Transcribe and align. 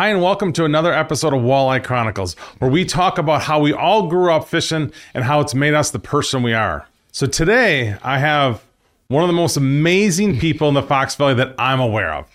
Hi, 0.00 0.08
and 0.08 0.22
welcome 0.22 0.54
to 0.54 0.64
another 0.64 0.94
episode 0.94 1.34
of 1.34 1.42
Walleye 1.42 1.84
Chronicles, 1.84 2.32
where 2.58 2.70
we 2.70 2.86
talk 2.86 3.18
about 3.18 3.42
how 3.42 3.60
we 3.60 3.74
all 3.74 4.06
grew 4.06 4.32
up 4.32 4.48
fishing 4.48 4.92
and 5.12 5.24
how 5.24 5.40
it's 5.40 5.54
made 5.54 5.74
us 5.74 5.90
the 5.90 5.98
person 5.98 6.42
we 6.42 6.54
are. 6.54 6.88
So 7.12 7.26
today, 7.26 7.98
I 8.02 8.18
have 8.18 8.64
one 9.08 9.22
of 9.22 9.28
the 9.28 9.34
most 9.34 9.58
amazing 9.58 10.38
people 10.38 10.68
in 10.68 10.74
the 10.74 10.82
Fox 10.82 11.16
Valley 11.16 11.34
that 11.34 11.54
I'm 11.58 11.80
aware 11.80 12.14
of. 12.14 12.26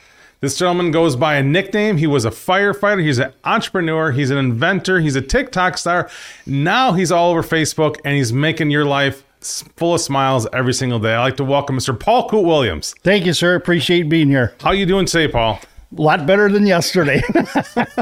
This 0.42 0.60
gentleman 0.60 0.92
goes 0.92 1.16
by 1.16 1.38
a 1.38 1.44
nickname. 1.44 1.98
He 1.98 2.06
was 2.06 2.24
a 2.24 2.30
firefighter, 2.30 3.02
he's 3.02 3.18
an 3.18 3.34
entrepreneur, 3.44 4.12
he's 4.12 4.30
an 4.30 4.38
inventor, 4.38 5.00
he's 5.00 5.16
a 5.16 5.22
TikTok 5.24 5.80
star. 5.80 6.08
Now 6.46 6.94
he's 6.94 7.12
all 7.12 7.32
over 7.32 7.42
Facebook 7.42 8.00
and 8.06 8.16
he's 8.16 8.32
making 8.32 8.70
your 8.70 8.86
life 8.86 9.24
full 9.40 9.96
of 9.96 10.02
smiles 10.02 10.46
every 10.54 10.76
single 10.76 11.00
day. 11.00 11.16
I'd 11.16 11.24
like 11.24 11.38
to 11.38 11.44
welcome 11.44 11.80
Mr. 11.80 12.00
Paul 12.00 12.30
Coot 12.30 12.46
Williams. 12.46 12.94
Thank 13.02 13.26
you, 13.26 13.34
sir. 13.34 13.56
Appreciate 13.56 14.08
being 14.08 14.30
here. 14.30 14.54
How 14.62 14.72
you 14.72 14.86
doing 14.86 15.08
today, 15.08 15.28
Paul? 15.32 15.60
A 15.98 16.02
lot 16.02 16.26
better 16.26 16.50
than 16.50 16.66
yesterday. 16.66 17.22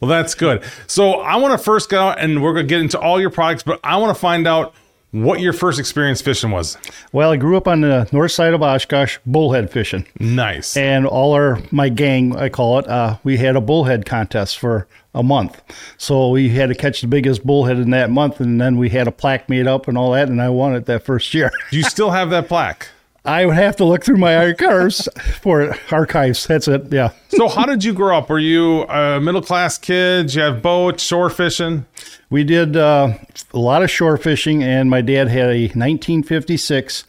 well, 0.00 0.08
that's 0.08 0.34
good. 0.34 0.64
So 0.86 1.20
I 1.20 1.36
want 1.36 1.52
to 1.52 1.58
first 1.58 1.90
go 1.90 2.00
out 2.08 2.18
and 2.18 2.42
we're 2.42 2.52
going 2.52 2.66
to 2.66 2.68
get 2.68 2.80
into 2.80 2.98
all 2.98 3.20
your 3.20 3.30
products, 3.30 3.62
but 3.62 3.80
I 3.84 3.96
want 3.96 4.14
to 4.14 4.20
find 4.20 4.46
out 4.46 4.74
what 5.12 5.40
your 5.40 5.52
first 5.52 5.78
experience 5.78 6.20
fishing 6.20 6.50
was. 6.50 6.76
Well, 7.12 7.32
I 7.32 7.36
grew 7.36 7.56
up 7.56 7.66
on 7.68 7.80
the 7.80 8.08
north 8.12 8.32
side 8.32 8.54
of 8.54 8.62
Oshkosh, 8.62 9.18
bullhead 9.24 9.70
fishing. 9.70 10.06
Nice. 10.18 10.76
And 10.76 11.06
all 11.06 11.32
our 11.32 11.60
my 11.70 11.88
gang, 11.88 12.36
I 12.36 12.48
call 12.48 12.78
it, 12.78 12.88
uh, 12.88 13.18
we 13.24 13.36
had 13.36 13.56
a 13.56 13.60
bullhead 13.60 14.04
contest 14.04 14.58
for 14.58 14.86
a 15.14 15.22
month. 15.22 15.60
So 15.96 16.30
we 16.30 16.50
had 16.50 16.68
to 16.68 16.74
catch 16.74 17.00
the 17.00 17.06
biggest 17.06 17.44
bullhead 17.44 17.78
in 17.78 17.90
that 17.90 18.10
month, 18.10 18.40
and 18.40 18.60
then 18.60 18.76
we 18.76 18.90
had 18.90 19.08
a 19.08 19.12
plaque 19.12 19.48
made 19.48 19.66
up 19.66 19.88
and 19.88 19.96
all 19.96 20.12
that, 20.12 20.28
and 20.28 20.42
I 20.42 20.50
won 20.50 20.74
it 20.74 20.84
that 20.86 21.04
first 21.04 21.32
year. 21.32 21.50
Do 21.70 21.78
you 21.78 21.84
still 21.84 22.10
have 22.10 22.30
that 22.30 22.48
plaque? 22.48 22.88
I 23.26 23.44
would 23.44 23.56
have 23.56 23.76
to 23.76 23.84
look 23.84 24.04
through 24.04 24.18
my 24.18 24.36
archives 24.36 25.08
for 25.40 25.76
archives. 25.90 26.46
That's 26.46 26.68
it. 26.68 26.92
Yeah. 26.92 27.10
so, 27.28 27.48
how 27.48 27.66
did 27.66 27.82
you 27.84 27.92
grow 27.92 28.18
up? 28.18 28.30
Were 28.30 28.38
you 28.38 28.82
a 28.84 29.20
middle 29.20 29.42
class 29.42 29.78
kid? 29.78 30.26
Did 30.26 30.34
you 30.34 30.42
have 30.42 30.62
boats, 30.62 31.02
shore 31.02 31.28
fishing? 31.28 31.86
We 32.30 32.44
did 32.44 32.76
uh, 32.76 33.14
a 33.52 33.58
lot 33.58 33.82
of 33.82 33.90
shore 33.90 34.16
fishing, 34.16 34.62
and 34.62 34.88
my 34.88 35.00
dad 35.00 35.28
had 35.28 35.50
a 35.50 35.62
1956 35.62 37.04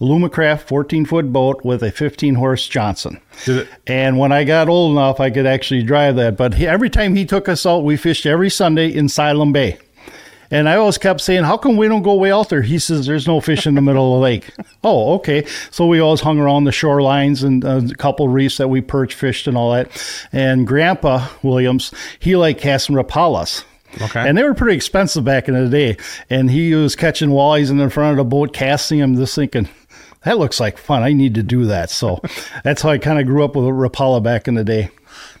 Lumacraft 0.00 0.62
14 0.62 1.04
foot 1.04 1.32
boat 1.32 1.62
with 1.64 1.82
a 1.82 1.90
15 1.90 2.34
horse 2.36 2.66
Johnson. 2.66 3.20
And 3.86 4.18
when 4.18 4.32
I 4.32 4.44
got 4.44 4.68
old 4.68 4.92
enough, 4.92 5.20
I 5.20 5.30
could 5.30 5.46
actually 5.46 5.82
drive 5.82 6.16
that. 6.16 6.36
But 6.36 6.54
he, 6.54 6.66
every 6.66 6.88
time 6.88 7.14
he 7.14 7.26
took 7.26 7.48
us 7.48 7.66
out, 7.66 7.84
we 7.84 7.96
fished 7.96 8.24
every 8.24 8.50
Sunday 8.50 8.88
in 8.88 9.06
Asylum 9.06 9.52
Bay. 9.52 9.78
And 10.50 10.68
I 10.68 10.76
always 10.76 10.98
kept 10.98 11.20
saying, 11.20 11.44
How 11.44 11.56
come 11.56 11.76
we 11.76 11.88
don't 11.88 12.02
go 12.02 12.14
way 12.14 12.32
out 12.32 12.48
there? 12.48 12.62
He 12.62 12.78
says, 12.78 13.06
There's 13.06 13.26
no 13.26 13.40
fish 13.40 13.66
in 13.66 13.74
the 13.74 13.80
middle 13.80 14.14
of 14.14 14.18
the 14.18 14.22
lake. 14.22 14.50
oh, 14.84 15.14
okay. 15.14 15.46
So 15.70 15.86
we 15.86 16.00
always 16.00 16.20
hung 16.20 16.38
around 16.38 16.64
the 16.64 16.70
shorelines 16.70 17.44
and 17.44 17.64
uh, 17.64 17.82
a 17.90 17.94
couple 17.94 18.28
reefs 18.28 18.56
that 18.58 18.68
we 18.68 18.80
perch 18.80 19.14
fished 19.14 19.46
and 19.46 19.56
all 19.56 19.72
that. 19.72 19.90
And 20.32 20.66
Grandpa 20.66 21.28
Williams, 21.42 21.92
he 22.18 22.36
liked 22.36 22.60
casting 22.60 22.96
rapalas. 22.96 23.64
Okay. 24.00 24.28
And 24.28 24.38
they 24.38 24.44
were 24.44 24.54
pretty 24.54 24.76
expensive 24.76 25.24
back 25.24 25.48
in 25.48 25.54
the 25.54 25.68
day. 25.68 25.96
And 26.28 26.50
he 26.50 26.74
was 26.74 26.94
catching 26.94 27.30
walleyes 27.30 27.70
in 27.70 27.78
the 27.78 27.90
front 27.90 28.12
of 28.12 28.24
the 28.24 28.28
boat, 28.28 28.52
casting 28.52 29.00
them, 29.00 29.16
just 29.16 29.34
thinking, 29.34 29.68
that 30.24 30.38
looks 30.38 30.60
like 30.60 30.78
fun. 30.78 31.02
I 31.02 31.12
need 31.12 31.34
to 31.34 31.42
do 31.42 31.64
that. 31.66 31.90
So 31.90 32.20
that's 32.64 32.82
how 32.82 32.90
I 32.90 32.98
kind 32.98 33.18
of 33.18 33.26
grew 33.26 33.44
up 33.44 33.56
with 33.56 33.66
a 33.66 33.70
Rapala 33.70 34.22
back 34.22 34.48
in 34.48 34.54
the 34.54 34.64
day. 34.64 34.90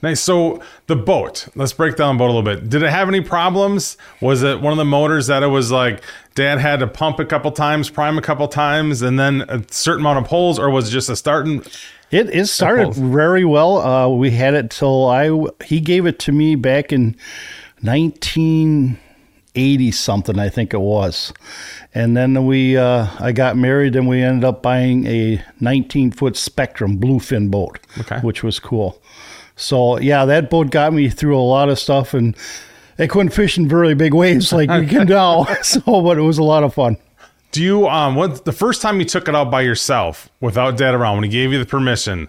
Nice. 0.02 0.20
So 0.20 0.60
the 0.86 0.96
boat, 0.96 1.48
let's 1.54 1.72
break 1.72 1.96
down 1.96 2.16
the 2.16 2.18
boat 2.18 2.30
a 2.30 2.32
little 2.32 2.42
bit. 2.42 2.68
Did 2.68 2.82
it 2.82 2.90
have 2.90 3.08
any 3.08 3.20
problems? 3.20 3.96
Was 4.20 4.42
it 4.42 4.60
one 4.60 4.72
of 4.72 4.78
the 4.78 4.84
motors 4.84 5.26
that 5.26 5.42
it 5.42 5.48
was 5.48 5.70
like 5.70 6.02
dad 6.34 6.58
had 6.58 6.80
to 6.80 6.86
pump 6.86 7.18
a 7.18 7.24
couple 7.24 7.52
times, 7.52 7.90
prime 7.90 8.18
a 8.18 8.22
couple 8.22 8.48
times, 8.48 9.02
and 9.02 9.18
then 9.18 9.42
a 9.42 9.62
certain 9.70 10.00
amount 10.00 10.18
of 10.18 10.26
holes, 10.28 10.58
or 10.58 10.70
was 10.70 10.88
it 10.88 10.92
just 10.92 11.08
a 11.08 11.16
starting? 11.16 11.62
It 12.10 12.34
it 12.34 12.46
started 12.46 12.94
very 12.94 13.44
well. 13.44 13.78
Uh, 13.78 14.08
we 14.08 14.30
had 14.30 14.54
it 14.54 14.70
till 14.70 15.08
I 15.08 15.30
he 15.64 15.80
gave 15.80 16.06
it 16.06 16.18
to 16.20 16.32
me 16.32 16.56
back 16.56 16.92
in 16.92 17.14
nineteen 17.82 18.98
eighty 19.54 19.90
something, 19.90 20.38
I 20.38 20.48
think 20.48 20.74
it 20.74 20.80
was. 20.80 21.32
And 21.94 22.16
then 22.16 22.46
we 22.46 22.76
uh, 22.76 23.08
I 23.18 23.32
got 23.32 23.56
married 23.56 23.96
and 23.96 24.08
we 24.08 24.22
ended 24.22 24.44
up 24.44 24.62
buying 24.62 25.06
a 25.06 25.44
19 25.60 26.12
foot 26.12 26.36
Spectrum 26.36 26.98
bluefin 26.98 27.50
boat, 27.50 27.78
okay. 27.98 28.18
which 28.20 28.42
was 28.42 28.58
cool. 28.58 29.00
So 29.56 29.98
yeah, 29.98 30.24
that 30.24 30.50
boat 30.50 30.70
got 30.70 30.92
me 30.92 31.08
through 31.08 31.38
a 31.38 31.42
lot 31.42 31.68
of 31.68 31.78
stuff, 31.78 32.14
and 32.14 32.36
I 32.98 33.06
couldn't 33.06 33.30
fish 33.30 33.58
in 33.58 33.68
very 33.68 33.94
big 33.94 34.14
waves 34.14 34.52
like 34.52 34.70
you 34.70 34.86
can 34.86 35.06
now. 35.08 35.44
so, 35.62 35.80
but 35.80 36.18
it 36.18 36.22
was 36.22 36.38
a 36.38 36.42
lot 36.42 36.62
of 36.62 36.74
fun. 36.74 36.96
Do 37.52 37.62
you 37.62 37.88
um 37.88 38.14
what 38.14 38.44
the 38.44 38.52
first 38.52 38.80
time 38.80 39.00
you 39.00 39.04
took 39.04 39.28
it 39.28 39.34
out 39.34 39.50
by 39.50 39.62
yourself 39.62 40.28
without 40.40 40.76
dad 40.76 40.94
around 40.94 41.16
when 41.16 41.24
he 41.24 41.30
gave 41.30 41.52
you 41.52 41.58
the 41.58 41.66
permission? 41.66 42.28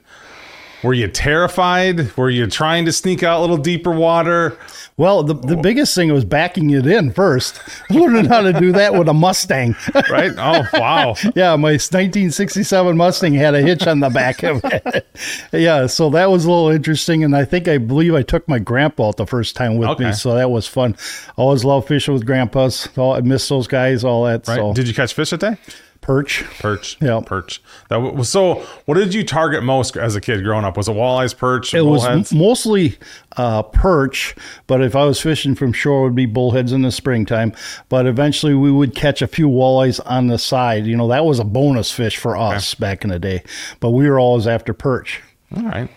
Were 0.84 0.94
you 0.94 1.08
terrified? 1.08 2.16
Were 2.18 2.30
you 2.30 2.48
trying 2.48 2.86
to 2.86 2.92
sneak 2.92 3.22
out 3.24 3.40
a 3.40 3.42
little 3.42 3.58
deeper 3.58 3.92
water? 3.92 4.58
Well, 4.98 5.24
the, 5.24 5.34
the 5.34 5.58
biggest 5.58 5.96
thing 5.96 6.12
was 6.12 6.26
backing 6.26 6.70
it 6.72 6.86
in 6.86 7.12
first, 7.12 7.60
learning 7.90 8.26
how 8.26 8.42
to 8.42 8.54
do 8.54 8.72
that 8.74 8.94
with 8.94 9.08
a 9.08 9.14
Mustang. 9.14 9.76
right? 10.10 10.32
Oh, 10.38 10.68
wow. 10.74 11.16
yeah, 11.36 11.56
my 11.56 11.72
1967 11.72 12.98
Mustang 12.98 13.34
had 13.34 13.56
a 13.56 13.62
hitch 13.62 13.88
on 13.88 14.00
the 14.00 14.10
back 14.10 14.44
of 14.44 14.62
it. 14.64 15.08
yeah, 15.52 15.88
so 15.88 16.10
that 16.12 16.30
was 16.30 16.46
a 16.46 16.50
little 16.50 16.70
interesting. 16.70 17.24
And 17.24 17.36
I 17.36 17.46
think 17.46 17.68
I 17.68 17.78
believe 17.78 18.14
I 18.14 18.24
took 18.24 18.48
my 18.48 18.60
grandpa 18.60 19.10
out 19.10 19.18
the 19.18 19.26
first 19.26 19.56
time 19.56 19.78
with 19.78 19.90
okay. 19.90 20.06
me. 20.06 20.14
So 20.14 20.36
that 20.36 20.52
was 20.52 20.68
fun. 20.68 20.96
Always 21.36 21.64
love 21.64 21.88
fishing 21.88 22.14
with 22.14 22.26
grandpas. 22.26 22.90
I 22.98 23.22
miss 23.22 23.48
those 23.48 23.68
guys, 23.68 24.04
all 24.04 24.26
that. 24.26 24.48
Right. 24.48 24.56
So. 24.56 24.74
Did 24.74 24.88
you 24.88 24.94
catch 24.94 25.14
fish 25.14 25.30
that 25.32 25.40
day? 25.40 25.58
Perch. 26.02 26.44
Perch. 26.60 26.98
Yeah. 27.00 27.22
Perch. 27.24 27.62
That 27.90 27.98
was 27.98 28.28
so. 28.28 28.56
What 28.86 28.96
did 28.96 29.14
you 29.14 29.24
target 29.24 29.64
most 29.64 29.96
as 29.96 30.16
a 30.16 30.22
kid 30.22 30.44
growing 30.44 30.66
up? 30.66 30.76
Was 30.76 30.90
it 30.90 30.94
walleyes, 30.94 31.38
perch? 31.38 31.76
It 31.76 31.84
was 31.84 32.04
m- 32.06 32.26
mostly 32.38 32.98
uh, 33.38 33.62
perch, 33.62 34.36
but 34.66 34.82
if 34.82 34.96
I 34.96 35.06
was 35.06 35.22
fishing 35.22 35.54
from 35.54 35.74
shore, 35.74 36.02
it 36.02 36.04
would 36.06 36.16
be 36.16 36.26
bullheads 36.26 36.72
in 36.72 36.82
the 36.82 36.92
springtime. 36.92 37.54
But 37.88 38.08
eventually, 38.08 38.56
we 38.56 38.72
would 38.72 38.96
catch 38.96 39.22
a 39.22 39.28
few 39.28 39.48
walleyes 39.48 40.00
on 40.08 40.26
the 40.26 40.40
side. 40.40 40.88
You 40.88 40.98
know, 40.98 41.08
that 41.08 41.24
was 41.24 41.38
a 41.38 41.44
bonus 41.44 41.92
fish 41.92 42.18
for 42.18 42.36
us 42.36 42.74
okay. 42.74 42.82
back 42.82 43.04
in 43.04 43.12
the 43.12 43.20
day. 43.20 43.44
But 43.80 43.92
we 43.92 44.10
were 44.10 44.20
always 44.20 44.48
after 44.48 44.74
perch. 44.74 45.22
All 45.56 45.64
right. 45.64 45.90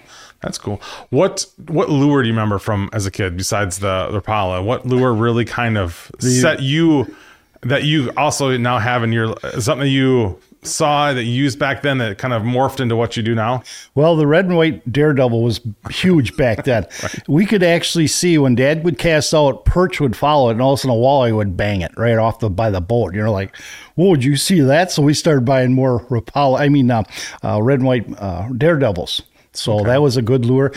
That's 0.43 0.59
cool. 0.59 0.83
What 1.09 1.47
what 1.69 1.89
lure 1.89 2.23
do 2.23 2.29
you 2.29 2.35
remember 2.35 2.59
from 2.59 2.91
as 2.93 3.07
a 3.07 3.11
kid 3.11 3.39
besides 3.39 3.79
the 3.79 4.09
the 4.11 4.21
Rapala? 4.21 4.63
What 4.63 4.85
lure 4.85 5.15
really 5.15 5.47
kind 5.47 5.79
of 5.79 6.13
the, 6.21 6.29
set 6.29 6.61
you 6.61 7.17
that 7.65 7.85
you 7.85 8.11
also 8.17 8.57
now 8.57 8.79
have 8.79 9.03
in 9.03 9.13
your 9.13 9.35
something 9.59 9.89
you 9.89 10.39
saw 10.67 11.13
that 11.13 11.25
you 11.25 11.33
used 11.33 11.59
back 11.59 11.83
then 11.83 11.99
that 11.99 12.19
kind 12.19 12.33
of 12.33 12.43
morphed 12.43 12.81
into 12.81 12.97
what 12.97 13.17
you 13.17 13.23
do 13.23 13.35
now? 13.35 13.63
Well, 13.95 14.17
the 14.17 14.27
red 14.27 14.47
and 14.47 14.57
white 14.57 14.91
daredevil 14.91 15.43
was 15.43 15.61
huge 15.91 16.37
back 16.37 16.65
then. 16.65 16.87
right. 17.03 17.29
We 17.29 17.47
could 17.47 17.63
actually 17.63 18.07
see 18.07 18.39
when 18.39 18.55
Dad 18.55 18.85
would 18.85 18.99
cast 18.99 19.35
out, 19.35 19.65
perch 19.65 20.01
would 20.01 20.17
follow 20.17 20.49
it, 20.49 20.53
and 20.53 20.63
all 20.63 20.73
of 20.73 20.79
a 20.79 20.83
sudden 20.83 20.97
a 20.97 21.01
walleye 21.01 21.35
would 21.35 21.57
bang 21.57 21.81
it 21.83 21.93
right 21.97 22.17
off 22.17 22.41
the 22.41 22.51
by 22.51 22.71
the 22.71 22.81
boat. 22.81 23.15
You're 23.15 23.31
like, 23.31 23.57
"Whoa, 23.95 24.11
would 24.11 24.25
you 24.25 24.37
see 24.37 24.61
that?" 24.61 24.91
So 24.91 25.03
we 25.03 25.15
started 25.15 25.45
buying 25.45 25.73
more 25.73 26.01
Rapala. 26.07 26.61
I 26.61 26.69
mean, 26.69 26.91
uh, 26.91 27.05
uh, 27.43 27.63
red 27.63 27.81
and 27.81 27.87
white 27.87 28.07
uh, 28.19 28.49
daredevils. 28.57 29.23
So 29.53 29.77
okay. 29.77 29.85
that 29.85 30.03
was 30.03 30.17
a 30.17 30.23
good 30.23 30.45
lure. 30.45 30.73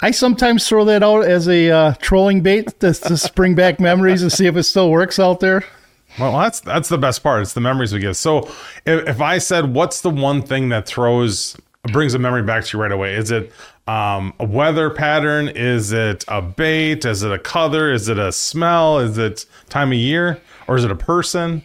I 0.00 0.12
sometimes 0.12 0.68
throw 0.68 0.84
that 0.84 1.02
out 1.02 1.24
as 1.24 1.48
a 1.48 1.70
uh, 1.70 1.94
trolling 1.94 2.42
bait 2.42 2.78
to, 2.78 2.94
to 2.94 3.32
bring 3.34 3.56
back 3.56 3.80
memories 3.80 4.22
and 4.22 4.32
see 4.32 4.46
if 4.46 4.56
it 4.56 4.62
still 4.62 4.88
works 4.88 5.18
out 5.18 5.40
there. 5.40 5.64
Well, 6.20 6.38
that's 6.38 6.60
that's 6.60 6.88
the 6.88 6.98
best 6.98 7.22
part. 7.22 7.42
It's 7.42 7.54
the 7.54 7.60
memories 7.60 7.92
we 7.92 8.00
get. 8.00 8.14
So, 8.14 8.40
if, 8.84 9.08
if 9.08 9.20
I 9.20 9.38
said, 9.38 9.74
"What's 9.74 10.02
the 10.02 10.10
one 10.10 10.42
thing 10.42 10.68
that 10.68 10.86
throws 10.86 11.56
brings 11.92 12.12
a 12.12 12.18
memory 12.18 12.42
back 12.42 12.64
to 12.66 12.76
you 12.76 12.82
right 12.82 12.92
away?" 12.92 13.14
Is 13.14 13.30
it 13.30 13.50
um, 13.86 14.34
a 14.38 14.44
weather 14.44 14.90
pattern? 14.90 15.48
Is 15.48 15.92
it 15.92 16.24
a 16.28 16.42
bait? 16.42 17.04
Is 17.04 17.22
it 17.22 17.32
a 17.32 17.38
color? 17.38 17.90
Is 17.90 18.08
it 18.08 18.18
a 18.18 18.32
smell? 18.32 18.98
Is 18.98 19.16
it 19.16 19.46
time 19.70 19.92
of 19.92 19.98
year? 19.98 20.40
Or 20.68 20.76
is 20.76 20.84
it 20.84 20.90
a 20.90 20.96
person? 20.96 21.62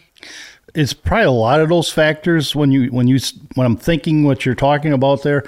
It's 0.74 0.92
probably 0.92 1.26
a 1.26 1.30
lot 1.30 1.60
of 1.60 1.68
those 1.68 1.90
factors 1.90 2.56
when 2.56 2.72
you 2.72 2.88
when 2.88 3.08
you 3.08 3.18
when 3.54 3.66
I'm 3.66 3.76
thinking 3.76 4.24
what 4.24 4.44
you're 4.44 4.54
talking 4.54 4.92
about 4.92 5.22
there. 5.22 5.44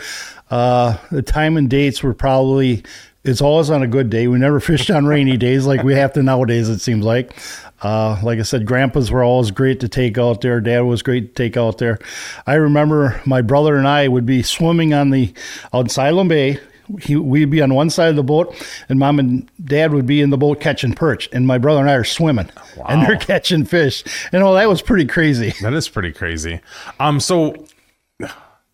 Uh, 0.51 0.97
the 1.11 1.23
time 1.23 1.57
and 1.57 1.69
dates 1.69 2.03
were 2.03 2.15
probably 2.15 2.83
it's 3.25 3.41
always 3.41 3.71
on 3.71 3.83
a 3.83 3.87
good 3.87 4.11
day. 4.11 4.29
We 4.29 4.39
never 4.39 4.61
fished 4.61 4.91
on 4.91 5.07
rainy 5.07 5.37
days 5.37 5.67
like 5.67 5.83
we 5.83 5.95
have 5.95 6.13
to 6.15 6.23
nowadays. 6.23 6.69
It 6.69 6.81
seems 6.81 7.05
like. 7.05 7.37
Uh, 7.81 8.19
like 8.25 8.41
I 8.41 8.43
said, 8.43 8.67
grandpas 8.67 9.11
were 9.11 9.23
always 9.23 9.53
great 9.53 9.81
to 9.81 9.89
take 9.89 10.19
out 10.19 10.41
there. 10.41 10.61
Dad 10.61 10.81
was 10.81 11.03
great 11.03 11.37
to 11.37 11.43
take 11.43 11.57
out 11.57 11.79
there. 11.79 11.99
I 12.47 12.55
remember 12.55 13.21
my 13.25 13.41
brother 13.41 13.77
and 13.77 13.87
I 13.87 14.09
would 14.09 14.27
be 14.27 14.43
swimming 14.43 14.93
on 14.93 15.11
the 15.11 15.33
on 15.73 15.87
Asylum 15.87 16.29
Bay. 16.29 16.59
He, 17.03 17.17
we'd 17.17 17.51
be 17.51 17.61
on 17.61 17.75
one 17.75 17.91
side 17.91 18.09
of 18.09 18.17
the 18.17 18.23
boat, 18.23 18.57
and 18.89 18.99
mom 18.99 19.19
and 19.19 19.49
dad 19.63 19.93
would 19.93 20.07
be 20.07 20.23
in 20.23 20.31
the 20.31 20.39
boat 20.39 20.59
catching 20.59 20.95
perch, 20.95 21.29
and 21.33 21.47
my 21.47 21.59
brother 21.59 21.81
and 21.81 21.91
I 21.91 21.93
are 21.93 22.03
swimming, 22.03 22.51
wow. 22.79 22.87
and 22.89 23.03
they're 23.03 23.19
catching 23.19 23.67
fish. 23.67 24.03
And 24.33 24.43
oh, 24.43 24.55
that 24.55 24.69
was 24.71 24.81
pretty 24.81 25.05
crazy. 25.05 25.53
That 25.61 25.75
is 25.75 25.87
pretty 25.87 26.13
crazy. 26.13 26.61
Um, 26.99 27.21
so 27.21 27.55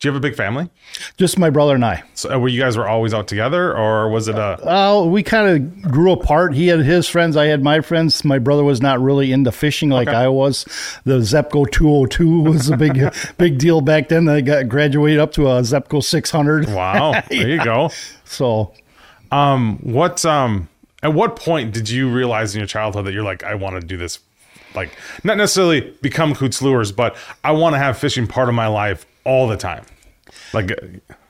do 0.05 0.09
you 0.09 0.13
have 0.13 0.23
a 0.23 0.29
big 0.29 0.37
family? 0.37 0.69
Just 1.17 1.39
my 1.39 1.49
brother 1.49 1.75
and 1.75 1.83
I. 1.83 2.03
So 2.13 2.31
uh, 2.35 2.39
were 2.39 2.49
you 2.49 2.61
guys 2.61 2.77
were 2.77 2.87
always 2.87 3.15
out 3.15 3.27
together, 3.27 3.75
or 3.75 4.11
was 4.11 4.29
it 4.29 4.35
a? 4.35 4.59
Oh, 4.63 5.05
uh, 5.05 5.07
we 5.07 5.23
kind 5.23 5.49
of 5.49 5.91
grew 5.91 6.13
apart. 6.13 6.53
He 6.53 6.67
had 6.67 6.81
his 6.81 7.09
friends, 7.09 7.39
I 7.39 7.47
had 7.47 7.63
my 7.63 7.81
friends. 7.81 8.23
My 8.23 8.39
brother 8.39 8.63
was 8.63 8.83
not 8.83 9.01
really 9.01 9.33
into 9.33 9.51
fishing 9.51 9.89
like 9.89 10.09
okay. 10.09 10.17
I 10.19 10.29
was. 10.29 10.67
The 11.05 11.21
Zebco 11.21 11.71
202 11.71 12.43
was 12.43 12.69
a 12.69 12.77
big, 12.77 13.01
big 13.39 13.57
deal 13.57 13.81
back 13.81 14.11
then. 14.11 14.29
I 14.29 14.43
got 14.43 14.69
graduated 14.69 15.21
up 15.21 15.33
to 15.33 15.47
a 15.49 15.63
Zebco 15.63 16.05
600. 16.05 16.69
Wow, 16.69 17.23
there 17.31 17.49
you 17.49 17.65
go. 17.65 17.89
so 18.27 18.75
Um, 19.33 19.79
what 19.79 20.23
um, 20.27 20.69
at 21.03 21.15
what 21.15 21.37
point 21.37 21.73
did 21.73 21.89
you 21.89 22.11
realize 22.11 22.55
in 22.55 22.59
your 22.61 22.69
childhood 22.69 23.07
that 23.07 23.15
you're 23.15 23.25
like, 23.25 23.43
I 23.43 23.55
want 23.55 23.81
to 23.81 23.87
do 23.87 23.97
this, 23.97 24.19
like 24.75 24.91
not 25.25 25.39
necessarily 25.39 25.97
become 26.03 26.35
Coots 26.35 26.61
Lures, 26.61 26.93
but 26.93 27.17
I 27.43 27.53
want 27.53 27.73
to 27.73 27.79
have 27.79 27.97
fishing 27.97 28.27
part 28.27 28.51
of 28.51 28.55
my 28.55 28.67
life 28.67 29.07
all 29.25 29.49
the 29.49 29.57
time, 29.57 29.85
like. 30.53 30.71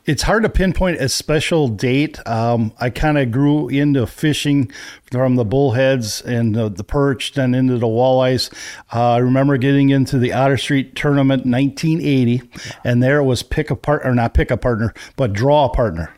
It's 0.07 0.23
hard 0.23 0.43
to 0.43 0.51
pinpoint 0.51 1.01
a 1.01 1.09
special 1.09 1.67
date. 1.67 2.19
Um, 2.29 2.75
I 2.79 2.91
kind 2.91 3.17
of 3.17 3.31
grew 3.31 3.69
into 3.69 4.07
fishing 4.07 4.71
from 5.11 5.37
the 5.37 5.47
bullheads 5.47 6.21
and 6.21 6.55
the, 6.55 6.69
the 6.69 6.85
perch, 6.85 7.33
then 7.33 7.55
into 7.55 7.79
the 7.79 7.87
walleyes. 7.87 8.53
Uh, 8.93 9.13
I 9.13 9.19
remember 9.19 9.57
getting 9.57 9.89
into 9.89 10.19
the 10.19 10.35
Otter 10.35 10.59
Street 10.59 10.95
tournament 10.95 11.47
in 11.47 11.53
1980, 11.53 12.43
and 12.85 13.03
there 13.03 13.23
was 13.23 13.43
pick 13.43 13.71
a 13.71 13.77
partner, 13.77 14.15
not 14.15 14.35
pick 14.35 14.51
a 14.51 14.59
partner, 14.59 14.93
but 15.17 15.33
draw 15.33 15.65
a 15.65 15.71
partner. 15.71 16.15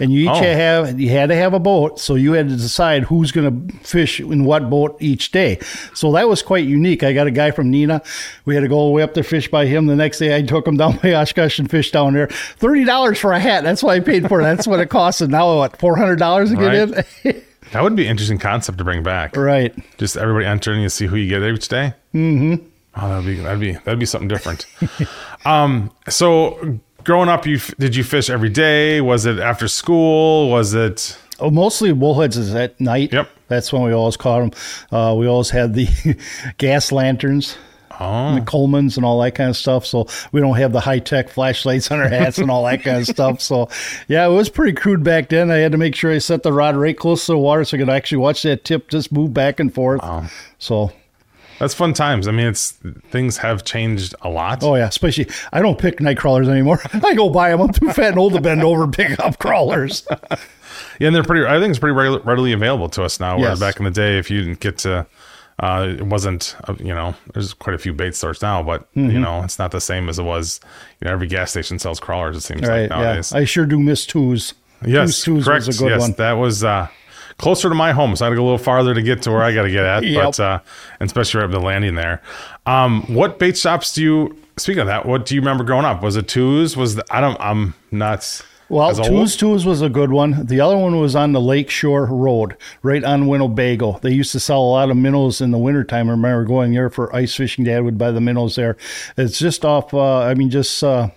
And 0.00 0.12
you 0.12 0.24
each 0.24 0.28
Oh. 0.30 0.42
have 0.42 1.00
you 1.00 1.08
had 1.10 1.30
to 1.30 1.34
have 1.34 1.54
a 1.54 1.58
boat, 1.58 1.98
so 1.98 2.14
you 2.16 2.32
had 2.32 2.48
to 2.48 2.56
decide 2.56 3.04
who's 3.04 3.32
going 3.32 3.68
to 3.68 3.74
fish 3.78 4.20
in 4.20 4.44
what 4.44 4.68
boat 4.68 4.96
each 5.00 5.30
day. 5.32 5.58
So 5.94 6.12
that 6.12 6.28
was 6.28 6.42
quite 6.42 6.66
unique. 6.66 7.02
I 7.02 7.12
got 7.12 7.26
a 7.26 7.30
guy 7.30 7.50
from 7.50 7.72
Neenah. 7.72 8.04
We 8.44 8.54
had 8.54 8.60
to 8.60 8.68
go 8.68 8.76
all 8.76 8.88
the 8.88 8.92
way 8.92 9.02
up 9.02 9.14
there 9.14 9.24
fish 9.24 9.50
by 9.50 9.66
him. 9.66 9.86
The 9.86 9.96
next 9.96 10.18
day, 10.18 10.36
I 10.36 10.42
took 10.42 10.66
him 10.66 10.76
down 10.76 10.96
by 11.02 11.14
Oshkosh 11.14 11.58
and 11.58 11.70
fish 11.70 11.90
down 11.90 12.12
there. 12.14 12.26
Thirty 12.28 12.84
dollars 12.84 13.18
for 13.18 13.32
a 13.32 13.38
hat. 13.40 13.64
That's 13.64 13.82
what 13.82 13.92
I 13.94 14.00
paid 14.00 14.28
for. 14.28 14.40
it. 14.40 14.44
That's 14.44 14.66
what 14.66 14.80
it 14.80 14.90
cost. 14.90 15.20
And 15.20 15.30
now 15.32 15.56
what? 15.56 15.78
Four 15.78 15.96
hundred 15.96 16.18
dollars 16.18 16.50
to 16.50 16.56
get 16.56 16.74
in. 17.24 17.42
That 17.72 17.82
would 17.82 17.96
be 17.96 18.04
an 18.04 18.12
interesting 18.12 18.38
concept 18.38 18.78
to 18.78 18.84
bring 18.84 19.02
back. 19.02 19.36
right. 19.36 19.74
Just 19.98 20.16
everybody 20.16 20.46
entering, 20.46 20.76
and 20.76 20.82
you 20.84 20.88
see 20.88 21.06
who 21.06 21.16
you 21.16 21.28
get 21.28 21.42
each 21.42 21.66
day. 21.66 21.94
Mm-hmm. 22.14 22.64
Oh, 22.94 23.08
that'd 23.08 23.26
be 23.26 23.34
that'd 23.42 23.58
be 23.60 23.72
that'd 23.72 23.98
be 23.98 24.06
something 24.06 24.28
different. 24.28 24.66
um, 25.44 25.90
so 26.08 26.78
growing 27.06 27.28
up, 27.28 27.46
you 27.46 27.58
did 27.78 27.96
you 27.96 28.04
fish 28.04 28.28
every 28.28 28.50
day? 28.50 29.00
Was 29.00 29.24
it 29.24 29.38
after 29.38 29.68
school? 29.68 30.50
Was 30.50 30.74
it? 30.74 31.16
Oh, 31.38 31.50
mostly 31.50 31.92
bullheads 31.92 32.36
is 32.36 32.54
at 32.54 32.78
night. 32.80 33.12
Yep. 33.12 33.30
That's 33.48 33.72
when 33.72 33.82
we 33.82 33.92
always 33.92 34.16
caught 34.16 34.40
them. 34.40 34.50
Uh, 34.90 35.14
we 35.14 35.26
always 35.26 35.50
had 35.50 35.72
the 35.74 35.86
gas 36.58 36.92
lanterns. 36.92 37.56
Oh, 37.98 38.34
the 38.34 38.42
Colemans 38.42 38.98
and 38.98 39.06
all 39.06 39.20
that 39.20 39.34
kind 39.34 39.48
of 39.48 39.56
stuff. 39.56 39.86
So 39.86 40.06
we 40.30 40.42
don't 40.42 40.56
have 40.56 40.72
the 40.72 40.80
high 40.80 40.98
tech 40.98 41.30
flashlights 41.30 41.90
on 41.90 41.98
our 41.98 42.08
hats 42.08 42.36
and 42.36 42.50
all 42.50 42.64
that 42.64 42.82
kind 42.82 42.98
of 42.98 43.06
stuff. 43.06 43.40
So 43.40 43.70
yeah, 44.06 44.26
it 44.26 44.32
was 44.32 44.50
pretty 44.50 44.74
crude 44.74 45.02
back 45.02 45.30
then. 45.30 45.50
I 45.50 45.56
had 45.56 45.72
to 45.72 45.78
make 45.78 45.94
sure 45.94 46.12
I 46.12 46.18
set 46.18 46.42
the 46.42 46.52
rod 46.52 46.76
right 46.76 46.96
close 46.98 47.24
to 47.26 47.32
the 47.32 47.38
water 47.38 47.64
so 47.64 47.76
I 47.76 47.80
could 47.80 47.88
actually 47.88 48.18
watch 48.18 48.42
that 48.42 48.64
tip 48.64 48.90
just 48.90 49.12
move 49.12 49.32
back 49.32 49.60
and 49.60 49.72
forth. 49.72 50.02
So 50.58 50.92
that's 51.58 51.74
fun 51.74 51.92
times. 51.94 52.28
I 52.28 52.32
mean, 52.32 52.46
it's 52.46 52.72
things 53.10 53.38
have 53.38 53.64
changed 53.64 54.14
a 54.22 54.28
lot. 54.28 54.62
oh 54.62 54.74
yeah, 54.74 54.86
especially 54.88 55.28
I 55.52 55.60
don't 55.60 55.78
pick 55.78 56.00
night 56.00 56.16
crawlers 56.18 56.48
anymore. 56.48 56.80
I 56.92 57.14
go 57.14 57.28
buy 57.30 57.50
them. 57.50 57.60
I'm 57.60 57.72
too 57.72 57.90
fat 57.92 58.10
and 58.10 58.18
old 58.18 58.32
to 58.34 58.40
bend 58.40 58.62
over 58.62 58.84
and 58.84 58.92
pick 58.92 59.18
up 59.20 59.38
crawlers. 59.38 60.06
Yeah, 60.98 61.08
and 61.08 61.16
they're 61.16 61.24
pretty. 61.24 61.46
I 61.46 61.58
think 61.58 61.70
it's 61.70 61.78
pretty 61.78 61.94
readily, 61.94 62.52
available 62.52 62.88
to 62.90 63.02
us 63.02 63.18
now. 63.20 63.38
Where 63.38 63.50
Yes. 63.50 63.60
back 63.60 63.78
in 63.78 63.84
the 63.84 63.90
day, 63.90 64.18
if 64.18 64.30
you 64.30 64.42
didn't 64.42 64.60
get 64.60 64.78
to, 64.78 65.06
uh, 65.58 65.86
it 65.90 66.02
wasn't. 66.06 66.54
Uh, 66.68 66.74
you 66.78 66.92
know, 66.94 67.14
there's 67.34 67.52
quite 67.54 67.74
a 67.74 67.78
few 67.78 67.92
bait 67.94 68.14
stores 68.14 68.40
now, 68.42 68.62
but 68.62 68.82
Mm-hmm. 68.94 69.10
you 69.10 69.20
know, 69.20 69.42
it's 69.42 69.58
not 69.58 69.70
the 69.70 69.80
same 69.80 70.08
as 70.08 70.18
it 70.18 70.22
was. 70.24 70.60
You 71.00 71.06
know, 71.06 71.12
every 71.12 71.26
gas 71.28 71.50
station 71.50 71.78
sells 71.78 72.00
crawlers. 72.00 72.36
It 72.36 72.40
seems 72.42 72.62
right? 72.62 72.82
like 72.82 72.90
Yeah, 72.90 72.96
nowadays. 73.04 73.32
I 73.32 73.44
sure 73.44 73.64
do 73.66 73.78
miss 73.78 74.04
twos. 74.06 74.54
yes, 74.86 75.22
twos 75.22 75.44
correct. 75.44 75.66
was 75.66 75.80
a 75.80 75.82
good 75.84 75.90
yes, 75.92 76.00
one. 76.00 76.12
that 76.12 76.32
was 76.32 76.64
uh, 76.64 76.88
closer 77.38 77.68
to 77.68 77.74
my 77.74 77.92
home, 77.92 78.16
so 78.16 78.24
I 78.24 78.26
had 78.26 78.30
to 78.30 78.36
go 78.36 78.42
a 78.42 78.44
little 78.44 78.58
farther 78.58 78.94
to 78.94 79.02
get 79.02 79.22
to 79.22 79.30
where 79.30 79.42
I 79.42 79.54
got 79.54 79.62
to 79.62 79.70
get 79.70 79.84
at. 79.84 80.04
Yep. 80.04 80.24
But 80.24 80.40
uh, 80.40 80.58
and 81.00 81.06
especially 81.06 81.40
right 81.40 81.46
at 81.46 81.52
the 81.52 81.60
landing 81.60 81.94
there. 81.94 82.22
Um, 82.64 83.02
what 83.02 83.38
bait 83.38 83.56
shops 83.56 83.94
do 83.94 84.02
you? 84.02 84.36
Speaking 84.56 84.80
of 84.80 84.86
that, 84.86 85.06
what 85.06 85.26
do 85.26 85.34
you 85.34 85.40
remember 85.40 85.64
growing 85.64 85.84
up? 85.84 86.02
Was 86.02 86.16
it 86.16 86.28
twos? 86.28 86.76
Was 86.76 86.94
the, 86.96 87.04
I 87.10 87.20
don't. 87.20 87.38
I'm 87.40 87.74
not. 87.90 88.42
Well. 88.68 88.92
Twos 88.92 89.36
Twos 89.36 89.64
was 89.64 89.80
a 89.80 89.88
good 89.88 90.10
one. 90.10 90.44
The 90.46 90.60
other 90.60 90.76
one 90.76 90.98
was 90.98 91.14
on 91.14 91.30
the 91.30 91.40
Lakeshore 91.40 92.06
Road, 92.06 92.56
right 92.82 93.04
on 93.04 93.28
Winnebago. 93.28 94.00
They 94.02 94.10
used 94.10 94.32
to 94.32 94.40
sell 94.40 94.60
a 94.60 94.66
lot 94.70 94.90
of 94.90 94.96
minnows 94.96 95.40
in 95.40 95.52
the 95.52 95.58
wintertime. 95.58 96.08
I 96.08 96.12
remember 96.12 96.44
going 96.44 96.72
there 96.72 96.90
for 96.90 97.14
ice 97.14 97.32
fishing. 97.34 97.64
Dad 97.64 97.84
would 97.84 97.96
buy 97.96 98.10
the 98.10 98.20
minnows 98.20 98.56
there. 98.56 98.76
It's 99.16 99.38
just 99.38 99.64
off, 99.64 99.94
uh, 99.94 100.18
I 100.18 100.34
mean, 100.34 100.50
just 100.50 100.82
uh, 100.82 101.10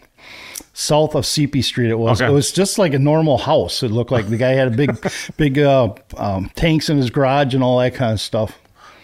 south 0.80 1.14
of 1.14 1.26
CP 1.26 1.62
Street 1.62 1.90
it 1.90 2.00
was. 2.00 2.22
Okay. 2.22 2.32
It 2.32 2.34
was 2.34 2.54
just 2.54 2.78
like 2.80 2.94
a 2.94 3.00
normal 3.00 3.38
house. 3.38 3.84
It 3.84 3.92
looked 3.92 4.12
like 4.12 4.30
the 4.30 4.38
guy 4.38 4.52
had 4.52 4.70
a 4.70 4.76
big, 4.76 5.12
big 5.38 5.60
uh, 5.60 5.94
um, 6.16 6.50
tanks 6.56 6.90
in 6.90 6.98
his 6.98 7.10
garage 7.10 7.54
and 7.54 7.62
all 7.62 7.80
that 7.80 7.96
kind 7.96 8.14
of 8.14 8.22
stuff. 8.22 8.58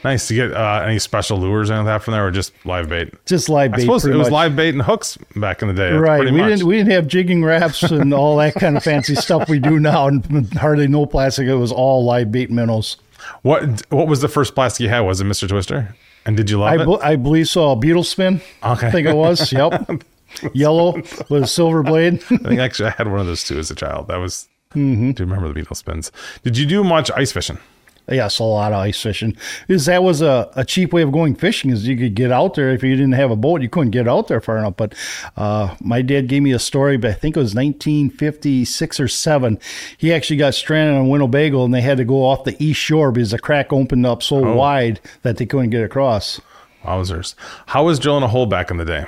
Nice 0.03 0.27
to 0.27 0.35
get 0.35 0.53
uh, 0.53 0.83
any 0.85 0.99
special 0.99 1.37
lures 1.39 1.69
and 1.71 1.85
that 1.87 2.03
from 2.03 2.13
there, 2.13 2.25
or 2.25 2.31
just 2.31 2.53
live 2.63 2.87
bait. 2.89 3.13
Just 3.25 3.49
live 3.49 3.73
I 3.73 3.77
bait. 3.77 3.81
suppose 3.81 4.05
it 4.05 4.15
was 4.15 4.27
much. 4.27 4.31
live 4.31 4.55
bait 4.55 4.69
and 4.69 4.83
hooks 4.83 5.17
back 5.35 5.61
in 5.63 5.67
the 5.67 5.73
day. 5.73 5.89
That's 5.89 5.99
Right. 6.01 6.23
We 6.23 6.31
much. 6.31 6.49
didn't 6.51 6.67
we 6.67 6.77
didn't 6.77 6.91
have 6.91 7.07
jigging 7.07 7.43
Raps 7.43 7.81
and 7.83 8.13
all 8.13 8.37
that 8.37 8.53
kind 8.53 8.77
of 8.77 8.83
fancy 8.83 9.15
stuff 9.25 9.49
we 9.49 9.59
do 9.59 9.79
now 9.79 10.07
and 10.07 10.53
hardly 10.53 10.87
no 10.87 11.05
plastic. 11.07 11.47
It 11.47 11.55
was 11.55 11.71
all 11.71 12.05
live 12.05 12.31
bait 12.31 12.51
minnows. 12.51 12.97
What 13.41 13.81
What 13.89 14.07
was 14.07 14.21
the 14.21 14.27
first 14.29 14.53
plastic 14.55 14.81
you 14.83 14.89
had? 14.89 15.01
Was 15.01 15.19
it 15.19 15.25
Mr. 15.25 15.49
Twister? 15.49 15.95
And 16.25 16.37
did 16.37 16.49
you 16.49 16.59
love 16.59 16.79
I, 16.79 16.83
it? 16.83 16.99
I 17.03 17.15
believe 17.15 17.47
so. 17.49 17.71
A 17.71 17.75
beetle 17.75 18.03
spin. 18.03 18.41
Okay. 18.63 18.87
I 18.87 18.91
think 18.91 19.07
it 19.07 19.15
was. 19.15 19.51
Yep. 19.51 20.03
Yellow 20.53 20.93
with 21.29 21.43
a 21.43 21.47
silver 21.47 21.83
blade. 21.83 22.15
I 22.29 22.37
think 22.37 22.59
actually 22.59 22.89
I 22.89 22.91
had 22.91 23.07
one 23.07 23.19
of 23.19 23.27
those 23.27 23.43
too 23.43 23.59
as 23.59 23.71
a 23.71 23.75
child. 23.75 24.07
That 24.07 24.17
was. 24.17 24.47
Mm-hmm. 24.71 25.11
Do 25.11 25.23
you 25.23 25.29
remember 25.29 25.47
the 25.47 25.53
beetle 25.53 25.75
spins? 25.75 26.11
Did 26.43 26.57
you 26.57 26.65
do 26.65 26.83
much 26.83 27.09
ice 27.11 27.31
fishing? 27.31 27.59
yes, 28.13 28.39
a 28.39 28.43
lot 28.43 28.71
of 28.71 28.79
ice 28.79 29.01
fishing. 29.01 29.35
Because 29.67 29.85
that 29.85 30.03
was 30.03 30.21
a, 30.21 30.51
a 30.55 30.63
cheap 30.63 30.93
way 30.93 31.01
of 31.01 31.11
going 31.11 31.35
fishing 31.35 31.71
is 31.71 31.87
you 31.87 31.97
could 31.97 32.15
get 32.15 32.31
out 32.31 32.53
there. 32.53 32.69
If 32.69 32.83
you 32.83 32.95
didn't 32.95 33.13
have 33.13 33.31
a 33.31 33.35
boat, 33.35 33.61
you 33.61 33.69
couldn't 33.69 33.91
get 33.91 34.07
out 34.07 34.27
there 34.27 34.41
far 34.41 34.57
enough. 34.57 34.77
But 34.77 34.93
uh, 35.37 35.75
my 35.81 36.01
dad 36.01 36.27
gave 36.27 36.43
me 36.43 36.51
a 36.51 36.59
story, 36.59 36.97
but 36.97 37.11
I 37.11 37.13
think 37.13 37.35
it 37.35 37.39
was 37.39 37.55
1956 37.55 38.99
or 38.99 39.07
7. 39.07 39.59
He 39.97 40.13
actually 40.13 40.37
got 40.37 40.53
stranded 40.53 40.97
on 40.97 41.09
Winnebago 41.09 41.65
and 41.65 41.73
they 41.73 41.81
had 41.81 41.97
to 41.97 42.05
go 42.05 42.23
off 42.23 42.43
the 42.43 42.61
east 42.63 42.79
shore 42.79 43.11
because 43.11 43.31
the 43.31 43.39
crack 43.39 43.73
opened 43.73 44.05
up 44.05 44.21
so 44.21 44.53
wide 44.53 44.99
that 45.23 45.37
they 45.37 45.45
couldn't 45.45 45.71
get 45.71 45.83
across. 45.83 46.39
Wowzers! 46.83 47.33
How 47.67 47.85
was 47.85 47.97
drilling 47.97 48.23
a 48.23 48.27
hole 48.27 48.45
back 48.45 48.69
in 48.69 48.77
the 48.77 48.85
day? 48.85 49.05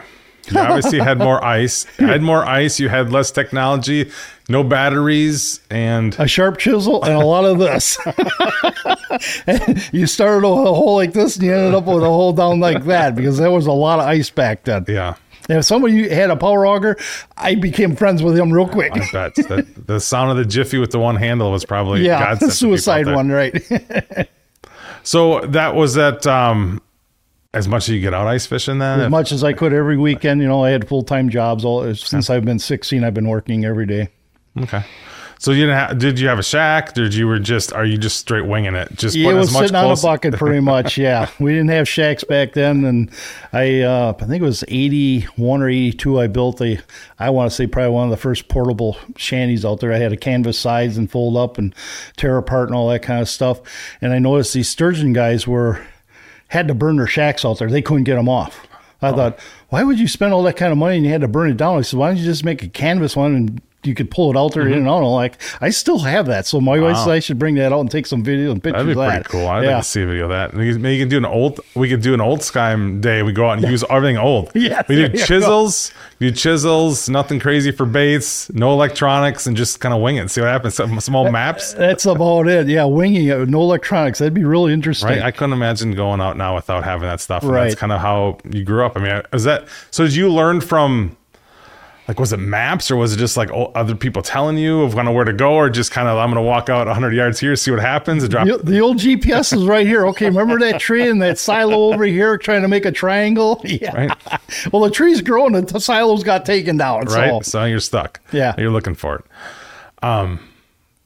You 0.51 0.59
obviously 0.59 0.99
had 0.99 1.17
more 1.17 1.43
ice. 1.43 1.83
Had 1.97 2.21
more 2.21 2.45
ice. 2.45 2.79
You 2.79 2.89
had 2.89 3.11
less 3.11 3.31
technology, 3.31 4.11
no 4.49 4.63
batteries, 4.63 5.59
and 5.69 6.15
a 6.19 6.27
sharp 6.27 6.57
chisel 6.57 7.03
and 7.03 7.13
a 7.13 7.25
lot 7.25 7.45
of 7.45 7.57
this. 7.59 7.97
You 9.91 10.05
started 10.05 10.47
with 10.47 10.57
a 10.59 10.73
hole 10.73 10.95
like 10.95 11.13
this 11.13 11.35
and 11.37 11.45
you 11.45 11.53
ended 11.53 11.73
up 11.73 11.85
with 11.85 12.03
a 12.03 12.07
hole 12.07 12.33
down 12.33 12.59
like 12.59 12.83
that 12.85 13.15
because 13.15 13.37
there 13.37 13.51
was 13.51 13.65
a 13.65 13.71
lot 13.71 13.99
of 13.99 14.05
ice 14.05 14.29
back 14.29 14.63
then. 14.63 14.85
yeah, 14.87 15.15
And 15.49 15.59
if 15.59 15.65
somebody 15.65 16.09
had 16.09 16.29
a 16.29 16.35
power 16.35 16.65
auger, 16.67 16.97
I 17.37 17.55
became 17.55 17.95
friends 17.95 18.21
with 18.21 18.37
him 18.37 18.51
real 18.51 18.67
quick. 18.67 18.91
I 18.93 19.09
bet 19.11 19.35
that 19.35 19.87
the 19.87 19.99
sound 19.99 20.31
of 20.31 20.37
the 20.37 20.45
jiffy 20.45 20.77
with 20.77 20.91
the 20.91 20.99
one 20.99 21.15
handle 21.15 21.51
was 21.51 21.65
probably 21.65 22.05
Yeah, 22.05 22.35
to 22.35 22.51
suicide 22.51 23.07
one, 23.07 23.29
right? 23.29 23.55
So 25.03 25.39
that 25.39 25.73
was 25.73 25.97
at 25.97 26.27
um, 26.27 26.81
as 27.57 27.67
much 27.67 27.89
as 27.89 27.95
you 27.95 28.01
get 28.01 28.13
out 28.13 28.27
ice 28.27 28.45
fishing 28.45 28.79
then. 28.79 29.01
as 29.01 29.09
much 29.09 29.31
as 29.31 29.43
I 29.43 29.53
could 29.53 29.73
every 29.73 29.97
weekend. 29.97 30.41
You 30.41 30.47
know, 30.47 30.63
I 30.63 30.69
had 30.69 30.87
full 30.87 31.03
time 31.03 31.29
jobs. 31.29 31.65
All 31.65 31.93
since 31.95 32.29
I've 32.29 32.45
been 32.45 32.59
16, 32.59 33.03
I've 33.03 33.13
been 33.13 33.27
working 33.27 33.65
every 33.65 33.85
day. 33.85 34.09
Okay. 34.59 34.83
So 35.39 35.51
you 35.51 35.67
didn't 35.67 35.75
have, 35.75 35.99
did 35.99 36.19
you 36.19 36.27
have 36.29 36.39
a 36.39 36.43
shack? 36.43 36.93
Did 36.93 37.13
you 37.13 37.27
were 37.27 37.37
just 37.37 37.71
are 37.71 37.85
you 37.85 37.97
just 37.97 38.17
straight 38.17 38.45
winging 38.45 38.75
it? 38.75 38.91
Just 38.95 39.15
Yeah, 39.15 39.29
it 39.29 39.33
was 39.33 39.49
as 39.49 39.53
much 39.53 39.61
sitting 39.63 39.75
on 39.75 39.91
a 39.91 40.01
bucket 40.01 40.33
pretty 40.33 40.59
much. 40.61 40.97
Yeah, 40.97 41.29
we 41.39 41.51
didn't 41.51 41.69
have 41.69 41.87
shacks 41.87 42.23
back 42.23 42.53
then, 42.53 42.83
and 42.85 43.11
I 43.53 43.81
uh, 43.81 44.13
I 44.19 44.25
think 44.25 44.41
it 44.41 44.45
was 44.45 44.63
eighty 44.67 45.21
one 45.35 45.61
or 45.61 45.69
eighty 45.69 45.93
two. 45.93 46.19
I 46.19 46.27
built 46.27 46.59
a 46.61 46.79
I 47.19 47.29
want 47.29 47.51
to 47.51 47.55
say 47.55 47.67
probably 47.67 47.91
one 47.91 48.05
of 48.05 48.11
the 48.11 48.17
first 48.17 48.47
portable 48.47 48.97
shanties 49.15 49.63
out 49.63 49.79
there. 49.79 49.93
I 49.93 49.97
had 49.97 50.11
a 50.11 50.17
canvas 50.17 50.57
sides 50.57 50.97
and 50.97 51.09
fold 51.09 51.37
up 51.37 51.59
and 51.59 51.73
tear 52.15 52.37
apart 52.37 52.69
and 52.69 52.75
all 52.75 52.89
that 52.89 53.03
kind 53.03 53.21
of 53.21 53.29
stuff. 53.29 53.61
And 54.01 54.13
I 54.13 54.19
noticed 54.19 54.53
these 54.53 54.69
sturgeon 54.69 55.13
guys 55.13 55.45
were 55.45 55.85
had 56.49 56.67
to 56.67 56.73
burn 56.73 56.97
their 56.97 57.07
shacks 57.07 57.45
out 57.45 57.59
there. 57.59 57.69
They 57.69 57.81
couldn't 57.81 58.03
get 58.05 58.15
them 58.15 58.29
off. 58.29 58.67
I 59.01 59.09
oh. 59.09 59.15
thought, 59.15 59.39
why 59.69 59.83
would 59.83 59.99
you 59.99 60.07
spend 60.07 60.33
all 60.33 60.43
that 60.43 60.57
kind 60.57 60.71
of 60.71 60.77
money 60.77 60.97
and 60.97 61.05
you 61.05 61.11
had 61.11 61.21
to 61.21 61.27
burn 61.27 61.49
it 61.49 61.57
down? 61.57 61.77
I 61.77 61.81
said, 61.81 61.99
why 61.99 62.07
don't 62.07 62.17
you 62.17 62.25
just 62.25 62.43
make 62.43 62.63
a 62.63 62.67
canvas 62.67 63.15
one 63.15 63.35
and 63.35 63.61
you 63.87 63.95
could 63.95 64.11
pull 64.11 64.29
it 64.29 64.37
out 64.37 64.53
there 64.53 64.63
in 64.63 64.69
mm-hmm. 64.69 64.79
and 64.79 64.87
out. 64.87 64.97
And 64.97 65.05
I'm 65.05 65.11
like, 65.11 65.41
I 65.61 65.69
still 65.69 65.99
have 65.99 66.27
that. 66.27 66.45
So 66.45 66.61
my 66.61 66.79
wife 66.79 66.97
said 66.97 67.09
I 67.09 67.19
should 67.19 67.39
bring 67.39 67.55
that 67.55 67.73
out 67.73 67.79
and 67.79 67.89
take 67.89 68.05
some 68.05 68.23
video 68.23 68.51
and 68.51 68.61
pictures 68.61 68.85
That'd 68.85 68.95
be 68.95 69.01
of 69.01 69.07
pretty 69.07 69.23
that. 69.23 69.29
cool. 69.29 69.47
I'd 69.47 69.63
yeah. 69.63 69.75
like 69.75 69.83
to 69.83 69.89
see 69.89 70.01
a 70.03 70.05
video 70.05 70.23
of 70.25 70.29
that. 70.29 70.53
Maybe 70.53 70.95
you 70.95 71.01
can 71.01 71.09
do 71.09 71.17
an 71.17 71.25
old. 71.25 71.59
We 71.75 71.89
could 71.89 72.01
do 72.01 72.13
an 72.13 72.21
old 72.21 72.39
Skyim 72.39 73.01
day. 73.01 73.23
We 73.23 73.31
go 73.31 73.49
out 73.49 73.57
and 73.57 73.67
use 73.67 73.83
everything 73.89 74.17
old. 74.17 74.51
Yeah, 74.67 74.81
we 74.89 74.95
do 74.95 75.09
chisels. 75.17 75.93
We 76.19 76.29
do 76.29 76.35
chisels. 76.35 77.07
Nothing 77.07 77.39
crazy 77.39 77.71
for 77.71 77.85
baits. 77.85 78.51
No 78.53 78.73
electronics, 78.73 79.45
and 79.45 79.55
just 79.55 79.79
kind 79.79 79.93
of 79.93 80.01
wing 80.01 80.17
it. 80.17 80.29
See 80.29 80.41
what 80.41 80.49
happens. 80.49 80.73
Some 80.73 80.99
small 80.99 81.31
maps. 81.31 81.73
That's 81.73 82.05
about 82.05 82.47
it. 82.47 82.67
Yeah, 82.67 82.85
winging 82.85 83.27
it 83.27 83.37
with 83.37 83.49
no 83.49 83.61
electronics. 83.61 84.19
That'd 84.19 84.33
be 84.33 84.43
really 84.43 84.73
interesting. 84.73 85.09
Right, 85.09 85.21
I 85.21 85.31
couldn't 85.31 85.53
imagine 85.53 85.93
going 85.93 86.21
out 86.21 86.37
now 86.37 86.55
without 86.55 86.83
having 86.83 87.07
that 87.07 87.21
stuff. 87.21 87.43
And 87.43 87.51
Right. 87.57 87.69
That's 87.69 87.79
kind 87.79 87.91
of 87.91 87.99
how 87.99 88.37
you 88.51 88.63
grew 88.63 88.85
up. 88.85 88.97
I 88.97 88.99
mean, 89.01 89.21
is 89.33 89.43
that 89.43 89.67
so? 89.91 90.05
Did 90.05 90.15
you 90.15 90.31
learn 90.31 90.61
from, 90.61 91.16
like, 92.07 92.19
was 92.19 92.31
it 92.33 92.37
maps 92.37 92.89
or 92.89 92.95
was 92.95 93.13
it 93.13 93.17
just 93.17 93.35
like 93.37 93.49
other 93.53 93.95
people 93.95 94.21
telling 94.21 94.57
you 94.57 94.81
of 94.83 94.95
kind 94.95 95.07
of 95.07 95.13
where 95.13 95.25
to 95.25 95.33
go, 95.33 95.53
or 95.53 95.69
just 95.69 95.91
kind 95.91 96.07
of 96.07 96.17
I'm 96.17 96.29
going 96.31 96.41
to 96.43 96.47
walk 96.47 96.69
out 96.69 96.87
100 96.87 97.13
yards 97.13 97.39
here, 97.39 97.55
see 97.55 97.71
what 97.71 97.79
happens, 97.81 98.23
and 98.23 98.31
drop? 98.31 98.47
The, 98.47 98.57
the 98.59 98.79
old 98.79 98.97
GPS 98.97 99.53
is 99.53 99.65
right 99.65 99.85
here. 99.85 100.05
Okay, 100.07 100.25
remember 100.27 100.57
that 100.59 100.79
tree 100.79 101.09
and 101.09 101.21
that 101.21 101.37
silo 101.37 101.93
over 101.93 102.05
here 102.05 102.37
trying 102.37 102.61
to 102.61 102.67
make 102.67 102.85
a 102.85 102.91
triangle? 102.91 103.61
Yeah. 103.65 103.95
Right. 103.95 104.39
Well, 104.71 104.81
the 104.83 104.89
tree's 104.91 105.21
growing 105.21 105.53
and 105.55 105.67
the 105.67 105.79
silos 105.79 106.23
got 106.23 106.45
taken 106.45 106.77
down. 106.77 107.05
right? 107.05 107.43
So 107.45 107.59
So 107.59 107.63
you're 107.65 107.79
stuck. 107.79 108.19
Yeah. 108.31 108.55
You're 108.57 108.71
looking 108.71 108.95
for 108.95 109.17
it. 109.17 109.25
Um, 110.03 110.39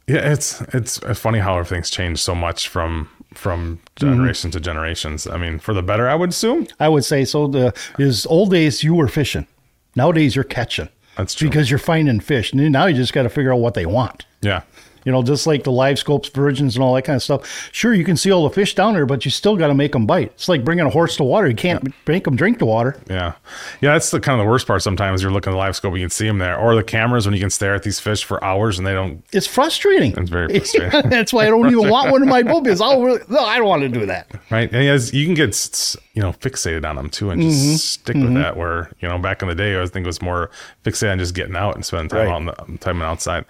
Yeah, 0.07 0.31
it's 0.31 0.61
it's 0.73 0.99
funny 1.19 1.39
how 1.39 1.57
everything's 1.57 1.89
changed 1.89 2.21
so 2.21 2.35
much 2.35 2.67
from 2.67 3.09
from 3.33 3.79
Mm-hmm. 3.99 4.13
generation 4.15 4.51
to 4.51 4.59
generations. 4.59 5.27
I 5.27 5.37
mean, 5.37 5.59
for 5.59 5.73
the 5.75 5.83
better, 5.83 6.09
I 6.09 6.15
would 6.15 6.29
assume. 6.31 6.65
I 6.79 6.89
would 6.89 7.05
say 7.05 7.23
so. 7.23 7.47
The 7.47 7.71
is 7.99 8.25
old 8.25 8.49
days 8.51 8.83
you 8.83 8.95
were 8.95 9.07
fishing. 9.07 9.45
Nowadays 9.95 10.35
you're 10.35 10.43
catching. 10.43 10.89
That's 11.17 11.33
true. 11.33 11.49
Because 11.49 11.69
you're 11.69 11.79
finding 11.79 12.19
fish. 12.19 12.53
And 12.53 12.71
now 12.71 12.85
you 12.85 12.95
just 12.95 13.13
got 13.13 13.23
to 13.23 13.29
figure 13.29 13.53
out 13.53 13.59
what 13.59 13.73
they 13.73 13.85
want. 13.85 14.25
Yeah. 14.41 14.63
You 15.03 15.11
know, 15.11 15.23
just 15.23 15.47
like 15.47 15.63
the 15.63 15.71
live 15.71 15.97
scopes, 15.97 16.29
virgins, 16.29 16.75
and 16.75 16.83
all 16.83 16.93
that 16.93 17.01
kind 17.03 17.15
of 17.15 17.23
stuff. 17.23 17.69
Sure, 17.71 17.91
you 17.93 18.05
can 18.05 18.15
see 18.15 18.31
all 18.31 18.43
the 18.47 18.53
fish 18.53 18.75
down 18.75 18.93
there, 18.93 19.07
but 19.07 19.25
you 19.25 19.31
still 19.31 19.57
got 19.57 19.67
to 19.67 19.73
make 19.73 19.93
them 19.93 20.05
bite. 20.05 20.27
It's 20.33 20.47
like 20.47 20.63
bringing 20.63 20.85
a 20.85 20.91
horse 20.91 21.17
to 21.17 21.23
water. 21.23 21.47
You 21.47 21.55
can't 21.55 21.91
make 22.07 22.23
them 22.23 22.35
drink 22.35 22.59
the 22.59 22.67
water. 22.67 23.01
Yeah. 23.09 23.33
Yeah, 23.81 23.93
that's 23.93 24.11
the 24.11 24.19
kind 24.19 24.39
of 24.39 24.45
the 24.45 24.49
worst 24.49 24.67
part 24.67 24.83
sometimes. 24.83 25.23
You're 25.23 25.31
looking 25.31 25.51
at 25.51 25.53
the 25.53 25.57
live 25.57 25.75
scope, 25.75 25.95
you 25.95 26.01
can 26.01 26.11
see 26.11 26.27
them 26.27 26.37
there. 26.37 26.55
Or 26.55 26.75
the 26.75 26.83
cameras 26.83 27.25
when 27.25 27.33
you 27.33 27.41
can 27.41 27.49
stare 27.49 27.73
at 27.73 27.81
these 27.81 27.99
fish 27.99 28.23
for 28.23 28.43
hours 28.43 28.77
and 28.77 28.85
they 28.85 28.93
don't. 28.93 29.23
It's 29.31 29.47
frustrating. 29.47 30.15
It's 30.15 30.29
very 30.29 30.47
frustrating. 30.59 31.09
That's 31.09 31.33
why 31.33 31.47
I 31.47 31.49
don't 31.49 31.65
even 31.65 31.89
want 31.89 32.11
one 32.11 32.21
in 32.21 32.29
my 32.29 32.43
boat 32.51 32.63
because 32.63 32.79
I'll 32.79 33.01
really, 33.01 33.21
no, 33.27 33.39
I 33.39 33.57
don't 33.57 33.67
want 33.67 33.81
to 33.81 33.89
do 33.89 34.05
that. 34.05 34.29
Right. 34.51 34.71
And 34.71 34.87
as 34.87 35.15
you 35.15 35.25
can 35.25 35.33
get, 35.33 35.95
you 36.13 36.21
know, 36.21 36.33
fixated 36.33 36.85
on 36.85 36.97
them 36.97 37.09
too 37.09 37.29
and 37.29 37.41
just 37.41 37.57
Mm-hmm. 37.63 37.75
stick 37.75 38.15
with 38.17 38.33
that. 38.33 38.57
Where, 38.57 38.91
you 38.99 39.07
know, 39.07 39.17
back 39.17 39.41
in 39.41 39.47
the 39.47 39.55
day, 39.55 39.79
I 39.81 39.85
think 39.85 40.03
it 40.05 40.07
was 40.07 40.21
more 40.21 40.49
fixated 40.83 41.13
on 41.13 41.19
just 41.19 41.33
getting 41.33 41.55
out 41.55 41.75
and 41.75 41.85
spending 41.85 42.09
time 42.09 42.27
Right. 42.27 42.33
on 42.33 42.45
the 42.47 42.77
time 42.79 43.01
outside. 43.01 43.45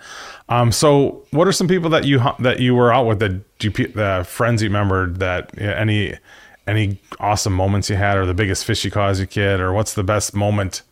Um, 0.50 0.72
so 0.72 1.24
what 1.32 1.48
are 1.48 1.52
some 1.52 1.68
people 1.68 1.90
that 1.90 2.06
you, 2.06 2.22
that 2.40 2.60
you 2.60 2.76
were 2.76 2.94
out 2.94 3.08
with 3.08 3.20
that 3.20 3.42
you, 3.62 3.72
pe- 3.72 3.92
the 3.92 4.26
friends 4.30 4.62
you 4.62 4.70
remembered 4.70 5.18
that 5.20 5.50
yeah, 5.58 5.72
any, 5.72 6.16
any 6.68 7.00
awesome 7.20 7.54
moments 7.54 7.90
you 7.90 7.96
had 7.96 8.16
or 8.18 8.26
the 8.28 8.34
biggest 8.36 8.64
fish 8.66 8.86
you 8.86 8.92
caught 8.92 9.10
as 9.10 9.20
a 9.20 9.26
kid 9.28 9.60
or 9.60 9.74
what's 9.74 9.96
the 9.96 10.04
best 10.04 10.36
moment 10.36 10.84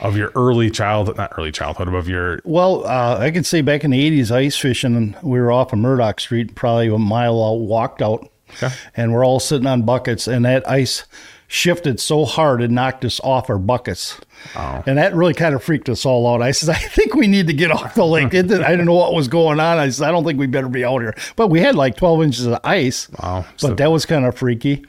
of 0.00 0.16
your 0.16 0.32
early 0.34 0.68
childhood, 0.68 1.16
not 1.16 1.32
early 1.38 1.52
childhood, 1.52 1.86
of 1.86 2.08
your, 2.08 2.40
Well, 2.44 2.84
uh, 2.84 3.18
I 3.20 3.30
can 3.30 3.44
say 3.44 3.60
back 3.60 3.84
in 3.84 3.92
the 3.92 4.10
80s, 4.20 4.32
ice 4.32 4.56
fishing, 4.56 5.14
we 5.22 5.38
were 5.38 5.52
off 5.52 5.72
of 5.72 5.78
Murdoch 5.78 6.18
Street, 6.18 6.56
probably 6.56 6.88
a 6.88 6.98
mile 6.98 7.40
out, 7.40 7.60
walked 7.60 8.02
out, 8.02 8.28
Okay. 8.54 8.74
and 8.96 9.12
we're 9.12 9.24
all 9.24 9.40
sitting 9.40 9.66
on 9.66 9.82
buckets, 9.82 10.26
and 10.28 10.44
that 10.44 10.68
ice 10.68 11.04
shifted 11.48 12.00
so 12.00 12.24
hard 12.24 12.62
it 12.62 12.70
knocked 12.70 13.04
us 13.04 13.20
off 13.20 13.50
our 13.50 13.58
buckets. 13.58 14.18
Oh. 14.56 14.82
And 14.86 14.96
that 14.96 15.14
really 15.14 15.34
kind 15.34 15.54
of 15.54 15.62
freaked 15.62 15.88
us 15.90 16.06
all 16.06 16.26
out. 16.32 16.40
I 16.40 16.50
said, 16.52 16.70
I 16.74 16.78
think 16.78 17.14
we 17.14 17.26
need 17.26 17.46
to 17.48 17.52
get 17.52 17.70
off 17.70 17.94
the 17.94 18.06
lake. 18.06 18.32
It 18.32 18.48
didn't- 18.48 18.64
I 18.64 18.70
didn't 18.70 18.86
know 18.86 18.94
what 18.94 19.12
was 19.14 19.28
going 19.28 19.60
on. 19.60 19.78
I 19.78 19.90
said, 19.90 20.08
I 20.08 20.12
don't 20.12 20.24
think 20.24 20.38
we 20.38 20.46
better 20.46 20.68
be 20.70 20.82
out 20.82 21.00
here. 21.02 21.14
But 21.36 21.48
we 21.48 21.60
had 21.60 21.74
like 21.74 21.96
12 21.96 22.22
inches 22.22 22.46
of 22.46 22.58
ice. 22.64 23.08
Wow. 23.22 23.44
But 23.52 23.60
So- 23.60 23.74
that 23.74 23.90
was 23.90 24.06
kind 24.06 24.24
of 24.24 24.34
freaky. 24.36 24.84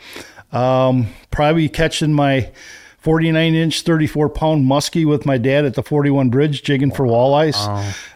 Um, 0.53 1.07
probably 1.31 1.67
catching 1.67 2.13
my 2.13 2.49
49 3.03 3.53
inch, 3.53 3.81
34 3.81 4.29
pound 4.29 4.65
muskie 4.65 5.05
with 5.05 5.25
my 5.25 5.37
dad 5.37 5.65
at 5.65 5.73
the 5.73 5.83
41 5.83 6.29
bridge, 6.29 6.63
jigging 6.63 6.89
for 6.89 7.05
walleyes. 7.05 7.55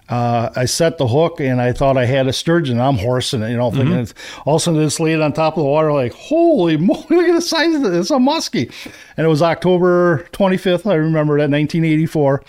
Uh, 0.08 0.50
I 0.56 0.64
set 0.64 0.98
the 0.98 1.08
hook 1.10 1.42
and 1.42 1.62
I 1.62 1.74
thought 1.74 1.98
I 1.98 2.06
had 2.06 2.28
a 2.28 2.32
sturgeon. 2.32 2.80
I'm 2.80 2.98
horsing 2.98 3.42
it, 3.42 3.50
you 3.50 3.58
know, 3.58 3.70
thinking 3.70 3.96
it's, 3.96 4.14
all 4.46 4.56
of 4.56 4.62
a 4.62 4.64
sudden 4.64 4.82
it's 4.82 5.02
laid 5.02 5.20
on 5.20 5.34
top 5.34 5.58
of 5.58 5.64
the 5.64 5.70
water, 5.70 5.92
like, 5.92 6.14
holy 6.14 6.78
moly, 6.78 7.04
look 7.10 7.28
at 7.28 7.34
the 7.34 7.42
size 7.42 7.76
of 7.76 7.82
this. 7.82 8.00
It's 8.00 8.12
a 8.12 8.14
muskie. 8.14 8.72
And 9.18 9.26
it 9.26 9.30
was 9.30 9.42
October 9.42 10.26
25th. 10.32 10.90
I 10.90 10.96
remember 10.96 11.34
that 11.34 11.52
1984. 11.52 12.44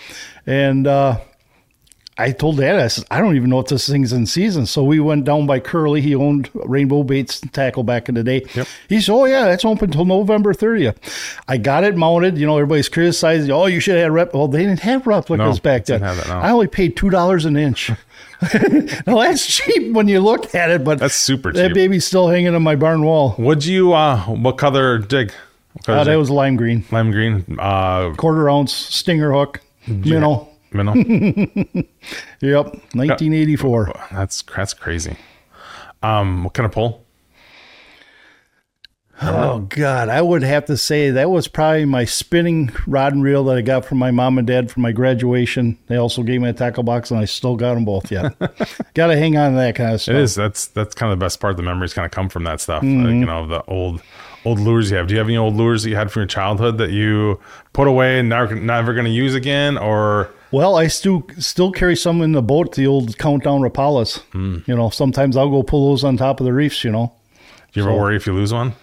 And, 0.45 0.87
uh, 0.87 1.19
I 2.19 2.31
told 2.33 2.57
Dad, 2.57 2.75
I 2.77 2.87
said, 2.89 3.05
I 3.09 3.21
don't 3.21 3.35
even 3.37 3.49
know 3.49 3.59
if 3.59 3.67
this 3.67 3.87
thing's 3.87 4.11
in 4.11 4.25
season. 4.25 4.65
So 4.65 4.83
we 4.83 4.99
went 4.99 5.23
down 5.23 5.45
by 5.45 5.59
Curly. 5.59 6.01
He 6.01 6.13
owned 6.15 6.49
Rainbow 6.53 7.03
Baits 7.03 7.41
and 7.41 7.53
Tackle 7.53 7.83
back 7.83 8.09
in 8.09 8.15
the 8.15 8.23
day. 8.23 8.45
Yep. 8.53 8.67
He 8.89 8.99
said, 8.99 9.13
Oh, 9.13 9.23
yeah, 9.25 9.45
that's 9.45 9.63
open 9.63 9.85
until 9.85 10.03
November 10.05 10.53
30th. 10.53 10.97
I 11.47 11.57
got 11.57 11.85
it 11.85 11.95
mounted. 11.95 12.37
You 12.37 12.45
know, 12.45 12.57
everybody's 12.57 12.89
criticizing, 12.89 13.51
Oh, 13.51 13.67
you 13.67 13.79
should 13.79 13.95
have 13.95 14.03
had 14.03 14.11
rep. 14.11 14.33
Well, 14.33 14.49
they 14.49 14.65
didn't 14.65 14.81
have 14.81 15.07
replicas 15.07 15.57
No, 15.57 15.61
back 15.61 15.85
then. 15.85 16.01
didn't 16.01 16.15
have 16.15 16.27
that, 16.27 16.27
no. 16.27 16.39
I 16.39 16.51
only 16.51 16.67
paid 16.67 16.97
$2 16.97 17.45
an 17.45 17.55
inch. 17.55 17.89
now, 19.07 19.21
that's 19.21 19.45
cheap 19.47 19.93
when 19.93 20.07
you 20.07 20.19
look 20.19 20.53
at 20.53 20.69
it, 20.71 20.83
but 20.83 20.99
That's 20.99 21.15
super 21.15 21.53
that 21.53 21.73
baby's 21.73 22.05
still 22.05 22.27
hanging 22.27 22.53
on 22.53 22.63
my 22.63 22.75
barn 22.75 23.03
wall. 23.03 23.35
Would 23.37 23.65
you, 23.65 23.93
uh, 23.93 24.17
what 24.25 24.57
color 24.57 24.99
jig? 24.99 25.31
Color 25.85 25.97
Uh, 25.99 26.03
that 26.03 26.15
was 26.15 26.29
lime 26.29 26.55
green, 26.57 26.83
lime 26.91 27.11
green, 27.11 27.45
uh, 27.59 28.13
quarter 28.15 28.49
ounce 28.49 28.73
stinger 28.73 29.31
hook, 29.31 29.61
minnow. 29.87 30.49
Minnow. 30.73 30.93
Yep, 32.41 32.65
1984. 32.93 33.93
that's 34.11 34.41
that's 34.43 34.73
crazy. 34.73 35.17
Um, 36.01 36.45
what 36.45 36.53
kind 36.53 36.65
of 36.65 36.71
pole? 36.71 37.05
Oh 39.21 39.59
God, 39.59 40.07
I 40.07 40.21
would 40.21 40.43
have 40.43 40.65
to 40.65 40.77
say 40.77 41.11
that 41.11 41.29
was 41.29 41.49
probably 41.49 41.83
my 41.83 42.05
spinning 42.05 42.71
rod 42.87 43.13
and 43.13 43.21
reel 43.21 43.43
that 43.45 43.57
I 43.57 43.61
got 43.61 43.83
from 43.83 43.97
my 43.97 44.11
mom 44.11 44.37
and 44.37 44.47
dad 44.47 44.71
for 44.71 44.79
my 44.79 44.93
graduation. 44.93 45.77
They 45.87 45.97
also 45.97 46.23
gave 46.23 46.39
me 46.39 46.47
a 46.47 46.53
tackle 46.53 46.83
box, 46.83 47.11
and 47.11 47.19
I 47.19 47.25
still 47.25 47.57
got 47.57 47.73
them 47.73 47.83
both 47.83 48.11
yet. 48.11 48.33
got 48.93 49.07
to 49.07 49.17
hang 49.17 49.35
on 49.35 49.51
to 49.51 49.57
that 49.57 49.75
kind 49.75 49.93
of 49.93 50.01
stuff. 50.01 50.15
It 50.15 50.21
is. 50.21 50.35
That's 50.35 50.67
that's 50.67 50.95
kind 50.95 51.11
of 51.11 51.19
the 51.19 51.23
best 51.23 51.41
part. 51.41 51.57
The 51.57 51.63
memories 51.63 51.93
kind 51.93 52.05
of 52.05 52.11
come 52.11 52.29
from 52.29 52.45
that 52.45 52.61
stuff. 52.61 52.81
Mm-hmm. 52.81 53.03
Like, 53.03 53.13
you 53.15 53.25
know, 53.25 53.45
the 53.45 53.63
old 53.65 54.01
old 54.45 54.59
lures 54.59 54.89
you 54.89 54.95
have. 54.95 55.07
Do 55.07 55.15
you 55.15 55.17
have 55.17 55.27
any 55.27 55.37
old 55.37 55.55
lures 55.55 55.83
that 55.83 55.89
you 55.89 55.97
had 55.97 56.11
from 56.11 56.21
your 56.21 56.27
childhood 56.27 56.77
that 56.77 56.91
you 56.91 57.41
put 57.73 57.87
away 57.89 58.19
and 58.19 58.29
never 58.29 58.55
never 58.55 58.93
going 58.93 59.05
to 59.05 59.11
use 59.11 59.35
again? 59.35 59.77
Or 59.77 60.31
Well, 60.51 60.75
I 60.77 60.87
still 60.87 61.23
still 61.37 61.71
carry 61.71 61.95
some 61.95 62.21
in 62.21 62.31
the 62.31 62.41
boat, 62.41 62.73
the 62.75 62.87
old 62.87 63.17
countdown 63.17 63.61
Rapalas. 63.61 64.19
Hmm. 64.31 64.59
You 64.65 64.75
know, 64.75 64.89
sometimes 64.89 65.37
I'll 65.37 65.49
go 65.49 65.61
pull 65.63 65.89
those 65.89 66.03
on 66.03 66.17
top 66.17 66.39
of 66.39 66.45
the 66.45 66.53
reefs. 66.53 66.83
You 66.83 66.91
know. 66.91 67.13
do 67.71 67.79
you 67.79 67.85
ever 67.87 67.95
worry 67.95 68.15
if 68.15 68.25
you 68.27 68.33
lose 68.33 68.53
one? 68.53 68.73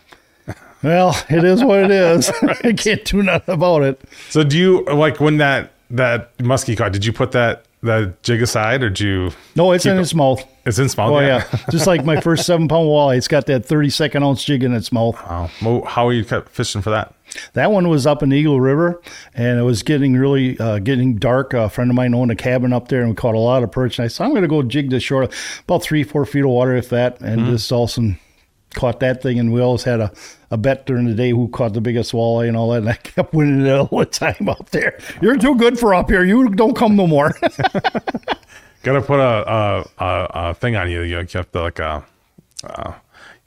Well, 0.83 1.17
it 1.31 1.43
is 1.43 1.65
what 1.65 1.79
it 1.81 1.91
is. 1.91 2.29
I 2.63 2.73
can't 2.75 3.05
do 3.05 3.23
nothing 3.23 3.55
about 3.55 3.83
it. 3.83 4.01
So 4.29 4.45
do 4.45 4.57
you 4.59 4.85
like 4.85 5.19
when 5.21 5.39
that 5.39 5.73
that 5.91 6.37
muskie 6.39 6.77
caught? 6.77 6.93
Did 6.93 7.05
you 7.05 7.13
put 7.15 7.33
that 7.33 7.65
that 7.83 8.23
jig 8.23 8.43
aside, 8.43 8.83
or 8.85 8.91
did 8.91 9.01
you? 9.01 9.31
No, 9.57 9.73
it's 9.73 9.87
in 9.87 9.97
it- 9.97 10.01
its 10.03 10.15
mouth. 10.15 10.45
It's 10.67 10.79
in 10.79 10.89
small. 10.89 11.17
Oh 11.17 11.21
yeah, 11.21 11.45
just 11.71 11.87
like 11.89 12.05
my 12.05 12.21
first 12.27 12.45
seven 12.47 12.69
pound 12.69 12.87
walleye, 12.89 13.17
it's 13.17 13.27
got 13.27 13.47
that 13.47 13.65
thirty 13.65 13.91
second 13.91 14.23
ounce 14.23 14.45
jig 14.45 14.63
in 14.63 14.75
its 14.75 14.93
mouth. 14.93 15.17
Wow. 15.27 15.83
How 15.87 16.07
are 16.07 16.13
you 16.13 16.23
fishing 16.25 16.83
for 16.83 16.91
that? 16.91 17.15
That 17.55 17.71
one 17.71 17.89
was 17.89 18.07
up 18.07 18.23
in 18.23 18.33
Eagle 18.33 18.61
River, 18.61 19.01
and 19.35 19.59
it 19.59 19.63
was 19.63 19.83
getting 19.83 20.15
really 20.17 20.59
uh, 20.59 20.79
getting 20.79 21.17
dark. 21.17 21.55
A 21.55 21.69
friend 21.69 21.91
of 21.91 21.95
mine 21.95 22.15
owned 22.15 22.31
a 22.31 22.37
cabin 22.37 22.73
up 22.73 22.89
there, 22.89 23.01
and 23.01 23.11
we 23.11 23.17
caught 23.17 23.35
a 23.35 23.39
lot 23.39 23.63
of 23.63 23.71
perch. 23.73 23.99
And 23.99 24.05
I 24.05 24.09
said, 24.09 24.25
I'm 24.25 24.31
going 24.31 24.43
to 24.43 24.49
go 24.49 24.63
jig 24.63 24.91
this 24.91 25.03
shore, 25.03 25.29
about 25.65 25.83
three, 25.83 26.03
four 26.03 26.25
feet 26.27 26.45
of 26.45 26.51
water, 26.51 26.75
if 26.77 26.89
that. 26.91 27.21
And 27.21 27.41
Mm-hmm. 27.43 27.51
just 27.53 27.71
also 27.73 28.03
caught 28.75 29.01
that 29.01 29.23
thing. 29.23 29.39
And 29.39 29.53
we 29.53 29.61
always 29.61 29.85
had 29.85 30.01
a, 30.01 30.13
a 30.51 30.57
bet 30.59 30.85
during 30.87 31.07
the 31.07 31.15
day 31.15 31.31
who 31.31 31.49
caught 31.49 31.73
the 31.73 31.81
biggest 31.81 32.13
walleye 32.13 32.47
and 32.49 32.57
all 32.57 32.71
that. 32.71 32.79
And 32.79 32.89
I 32.91 32.95
kept 32.97 33.33
winning 33.33 33.65
it 33.67 33.73
all 33.73 33.99
the 33.99 34.05
time 34.07 34.49
up 34.49 34.71
there. 34.71 34.99
You're 35.23 35.37
too 35.39 35.55
good 35.57 35.79
for 35.79 35.95
up 35.95 36.11
here. 36.11 36.25
You 36.25 36.49
don't 36.51 36.77
come 36.77 36.95
no 36.97 37.07
more. 37.07 37.31
Got 38.83 38.93
to 38.93 39.03
put 39.03 39.19
a, 39.19 39.53
a 39.53 40.05
a 40.05 40.31
a 40.51 40.55
thing 40.55 40.77
on 40.77 40.89
you. 40.91 41.01
You 41.03 41.17
have 41.17 41.51
to 41.53 41.61
like 41.61 41.81
uh, 41.81 42.03
uh 42.65 42.93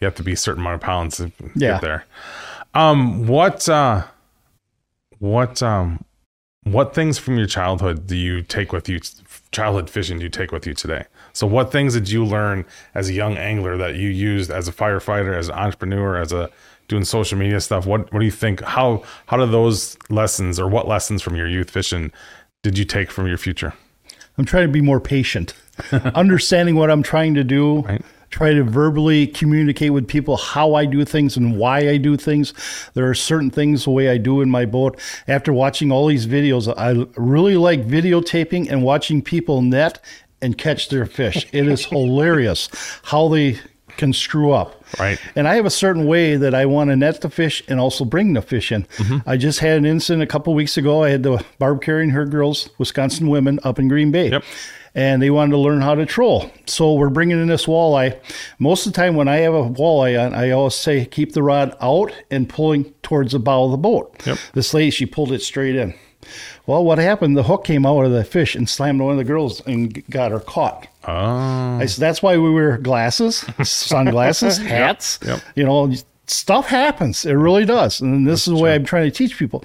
you 0.02 0.06
have 0.06 0.16
to 0.16 0.24
be 0.24 0.34
a 0.34 0.38
certain 0.38 0.62
amount 0.62 0.76
of 0.76 0.82
pounds 0.82 1.18
to 1.18 1.32
Yeah. 1.56 1.74
get 1.74 1.82
there. 1.82 2.06
Um, 2.74 3.28
what 3.28 3.68
uh, 3.68 4.04
what 5.20 5.62
um, 5.64 6.04
what 6.64 6.94
things 6.94 7.18
from 7.18 7.38
your 7.38 7.48
childhood 7.48 8.08
do 8.08 8.16
you 8.16 8.42
take 8.42 8.72
with 8.72 8.88
you? 8.88 9.00
Childhood 9.52 9.90
fishing 9.90 10.20
do 10.20 10.24
you 10.24 10.30
take 10.30 10.52
with 10.52 10.68
you 10.68 10.74
today? 10.74 11.06
So, 11.34 11.48
what 11.48 11.72
things 11.72 11.94
did 11.94 12.10
you 12.10 12.24
learn 12.24 12.66
as 12.94 13.10
a 13.10 13.14
young 13.14 13.38
angler 13.38 13.78
that 13.78 13.96
you 13.96 14.10
used 14.10 14.52
as 14.52 14.68
a 14.68 14.72
firefighter, 14.72 15.36
as 15.36 15.50
an 15.50 15.56
entrepreneur, 15.56 16.18
as 16.18 16.32
a 16.32 16.50
doing 16.88 17.06
social 17.06 17.38
media 17.38 17.60
stuff? 17.62 17.86
What 17.86 18.12
what 18.14 18.20
do 18.20 18.26
you 18.26 18.32
think? 18.32 18.62
How 18.62 19.04
how 19.28 19.38
do 19.38 19.46
those 19.46 19.98
lessons 20.10 20.60
or 20.60 20.68
what 20.68 20.88
lessons 20.88 21.22
from 21.22 21.36
your 21.36 21.48
youth 21.48 21.70
fishing 21.70 22.12
did 22.62 22.78
you 22.78 22.86
take 22.86 23.10
from 23.10 23.28
your 23.28 23.38
future? 23.38 23.74
I'm 24.38 24.46
trying 24.46 24.68
to 24.68 24.72
be 24.72 24.82
more 24.82 25.00
patient, 25.00 25.54
understanding 25.92 26.76
what 26.76 26.92
I'm 26.92 27.04
trying 27.04 27.34
to 27.36 27.44
do. 27.44 27.82
Right. 27.82 28.02
Try 28.30 28.54
to 28.54 28.64
verbally 28.64 29.28
communicate 29.28 29.92
with 29.92 30.08
people 30.08 30.38
how 30.38 30.76
I 30.76 30.86
do 30.86 31.04
things 31.04 31.36
and 31.36 31.58
why 31.58 31.90
I 31.90 31.98
do 31.98 32.16
things. 32.16 32.54
There 32.94 33.10
are 33.10 33.16
certain 33.16 33.50
things 33.50 33.86
the 33.86 33.92
way 33.92 34.10
I 34.10 34.18
do 34.18 34.42
in 34.42 34.50
my 34.50 34.66
boat. 34.66 35.00
After 35.28 35.52
watching 35.52 35.92
all 35.92 36.08
these 36.08 36.28
videos, 36.28 36.72
I 36.78 37.06
really 37.20 37.58
like 37.58 37.88
videotaping 37.88 38.70
and 38.70 38.84
watching 38.84 39.22
people 39.22 39.62
net 39.62 40.04
and 40.42 40.58
catch 40.58 40.90
their 40.90 41.06
fish. 41.06 41.48
It 41.52 41.68
is 41.68 41.86
hilarious 41.86 42.70
how 43.04 43.28
they 43.30 43.60
can 44.00 44.14
screw 44.14 44.52
up. 44.52 44.84
Right. 45.00 45.20
And 45.36 45.48
I 45.48 45.56
have 45.56 45.66
a 45.66 45.70
certain 45.70 46.08
way 46.08 46.36
that 46.36 46.56
I 46.56 46.66
want 46.66 46.90
to 46.90 46.96
net 46.96 47.22
the 47.22 47.30
fish 47.30 47.62
and 47.68 47.80
also 47.80 48.04
bring 48.06 48.34
the 48.34 48.42
fish 48.42 48.72
in. 48.72 48.84
Mm-hmm. 48.98 49.30
I 49.30 49.38
just 49.38 49.60
had 49.60 49.78
an 49.78 49.86
incident 49.86 50.24
a 50.24 50.28
couple 50.28 50.56
weeks 50.56 50.78
ago. 50.78 51.04
I 51.04 51.12
had 51.12 51.22
the 51.22 51.46
Barb 51.60 51.84
Carey 51.84 52.04
and 52.04 52.14
her 52.14 52.26
girls, 52.26 52.70
Wisconsin 52.80 53.28
women, 53.28 53.60
up 53.64 53.78
in 53.78 53.88
Green 53.88 54.10
Bay. 54.10 54.32
Yep. 54.32 54.44
And 54.96 55.22
they 55.22 55.30
wanted 55.30 55.52
to 55.52 55.58
learn 55.58 55.82
how 55.82 55.94
to 55.94 56.06
troll. 56.08 56.50
So 56.66 56.96
we're 56.96 57.10
bringing 57.10 57.40
in 57.40 57.48
this 57.48 57.68
walleye. 57.68 58.20
Most 58.58 58.88
of 58.88 58.94
the 58.94 58.98
time, 58.98 59.16
when 59.16 59.28
I 59.28 59.38
have 59.38 59.54
a 59.54 59.70
walleye 59.70 60.20
on, 60.20 60.34
I 60.34 60.50
always 60.50 60.74
say 60.74 61.06
keep 61.06 61.34
the 61.34 61.44
rod 61.44 61.78
out 61.80 62.12
and 62.32 62.50
pulling 62.50 62.86
towards 63.04 63.34
the 63.34 63.40
bow 63.40 63.66
of 63.66 63.72
the 63.72 63.78
boat. 63.78 64.26
Yep. 64.26 64.38
This 64.54 64.74
lady, 64.74 64.90
she 64.90 65.06
pulled 65.06 65.32
it 65.32 65.44
straight 65.44 65.76
in. 65.76 65.94
Well, 66.70 66.86
what 66.86 67.00
happened? 67.00 67.36
The 67.36 67.42
hook 67.42 67.64
came 67.64 67.84
out 67.84 68.06
of 68.06 68.12
the 68.12 68.24
fish 68.24 68.54
and 68.54 68.70
slammed 68.70 69.02
one 69.02 69.14
of 69.14 69.18
the 69.18 69.24
girls 69.24 69.60
and 69.66 70.08
got 70.12 70.30
her 70.30 70.40
caught. 70.40 70.88
Oh, 71.04 71.80
I 71.80 71.88
said, 71.88 72.00
that's 72.00 72.22
why 72.22 72.38
we 72.38 72.54
wear 72.54 72.78
glasses, 72.78 73.44
sunglasses, 73.64 74.60
hats. 74.60 75.18
yep. 75.26 75.42
You 75.56 75.64
know, 75.64 75.92
stuff 76.28 76.68
happens. 76.68 77.26
It 77.26 77.34
really 77.34 77.66
does. 77.66 78.02
And 78.02 78.28
this 78.28 78.48
is 78.48 78.54
the 78.54 78.62
way 78.62 78.76
I'm 78.76 78.86
trying 78.86 79.06
to 79.06 79.12
teach 79.12 79.36
people. 79.40 79.64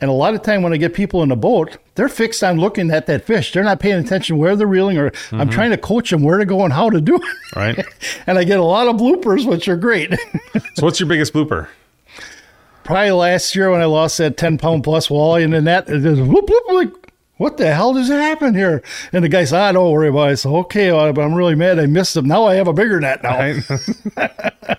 And 0.00 0.08
a 0.08 0.14
lot 0.14 0.34
of 0.34 0.42
time 0.42 0.62
when 0.62 0.72
I 0.72 0.76
get 0.76 0.94
people 0.94 1.24
in 1.24 1.30
the 1.30 1.36
boat, 1.36 1.76
they're 1.96 2.08
fixed 2.08 2.44
on 2.44 2.60
looking 2.60 2.88
at 2.92 3.06
that 3.06 3.24
fish. 3.24 3.52
They're 3.52 3.64
not 3.64 3.80
paying 3.80 3.98
attention 3.98 4.38
where 4.38 4.54
they're 4.54 4.68
reeling, 4.68 4.96
or 4.96 5.10
mm-hmm. 5.10 5.40
I'm 5.40 5.50
trying 5.50 5.72
to 5.72 5.76
coach 5.76 6.10
them 6.10 6.22
where 6.22 6.38
to 6.38 6.46
go 6.46 6.62
and 6.62 6.72
how 6.72 6.88
to 6.88 7.00
do 7.00 7.16
it. 7.16 7.56
Right. 7.56 7.84
and 8.28 8.38
I 8.38 8.44
get 8.44 8.60
a 8.60 8.64
lot 8.64 8.86
of 8.86 8.94
bloopers, 8.94 9.44
which 9.44 9.66
are 9.66 9.76
great. 9.76 10.14
so, 10.74 10.86
what's 10.86 11.00
your 11.00 11.08
biggest 11.08 11.32
blooper? 11.32 11.66
Probably 12.84 13.10
last 13.12 13.56
year 13.56 13.70
when 13.70 13.80
I 13.80 13.86
lost 13.86 14.18
that 14.18 14.36
10 14.36 14.58
pound 14.58 14.84
plus 14.84 15.08
walleye 15.08 15.42
in 15.42 15.50
the 15.50 15.60
net, 15.60 15.88
it 15.88 16.02
just 16.02 16.20
whoop, 16.20 16.48
whoop, 16.48 16.64
like, 16.68 17.12
what 17.36 17.56
the 17.56 17.72
hell 17.72 17.94
does 17.94 18.08
happen 18.08 18.54
here? 18.54 18.82
And 19.12 19.24
the 19.24 19.28
guy 19.28 19.44
said, 19.44 19.60
I 19.60 19.68
ah, 19.70 19.72
don't 19.72 19.90
worry 19.90 20.08
about 20.08 20.28
it. 20.28 20.32
I 20.32 20.34
said, 20.34 20.50
okay, 20.50 20.90
but 20.90 21.20
I'm 21.20 21.34
really 21.34 21.54
mad 21.54 21.78
I 21.78 21.86
missed 21.86 22.16
him. 22.16 22.26
Now 22.26 22.44
I 22.44 22.54
have 22.54 22.68
a 22.68 22.72
bigger 22.72 23.00
net 23.00 23.22
now. 23.22 23.38
Right. 23.38 24.78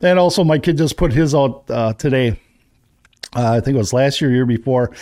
and 0.00 0.18
also, 0.18 0.44
my 0.44 0.58
kid 0.58 0.76
just 0.76 0.96
put 0.96 1.12
his 1.12 1.34
out 1.34 1.64
uh, 1.68 1.94
today. 1.94 2.38
Uh, 3.34 3.54
I 3.54 3.60
think 3.60 3.74
it 3.74 3.78
was 3.78 3.92
last 3.92 4.20
year, 4.20 4.30
year 4.30 4.46
before. 4.46 4.92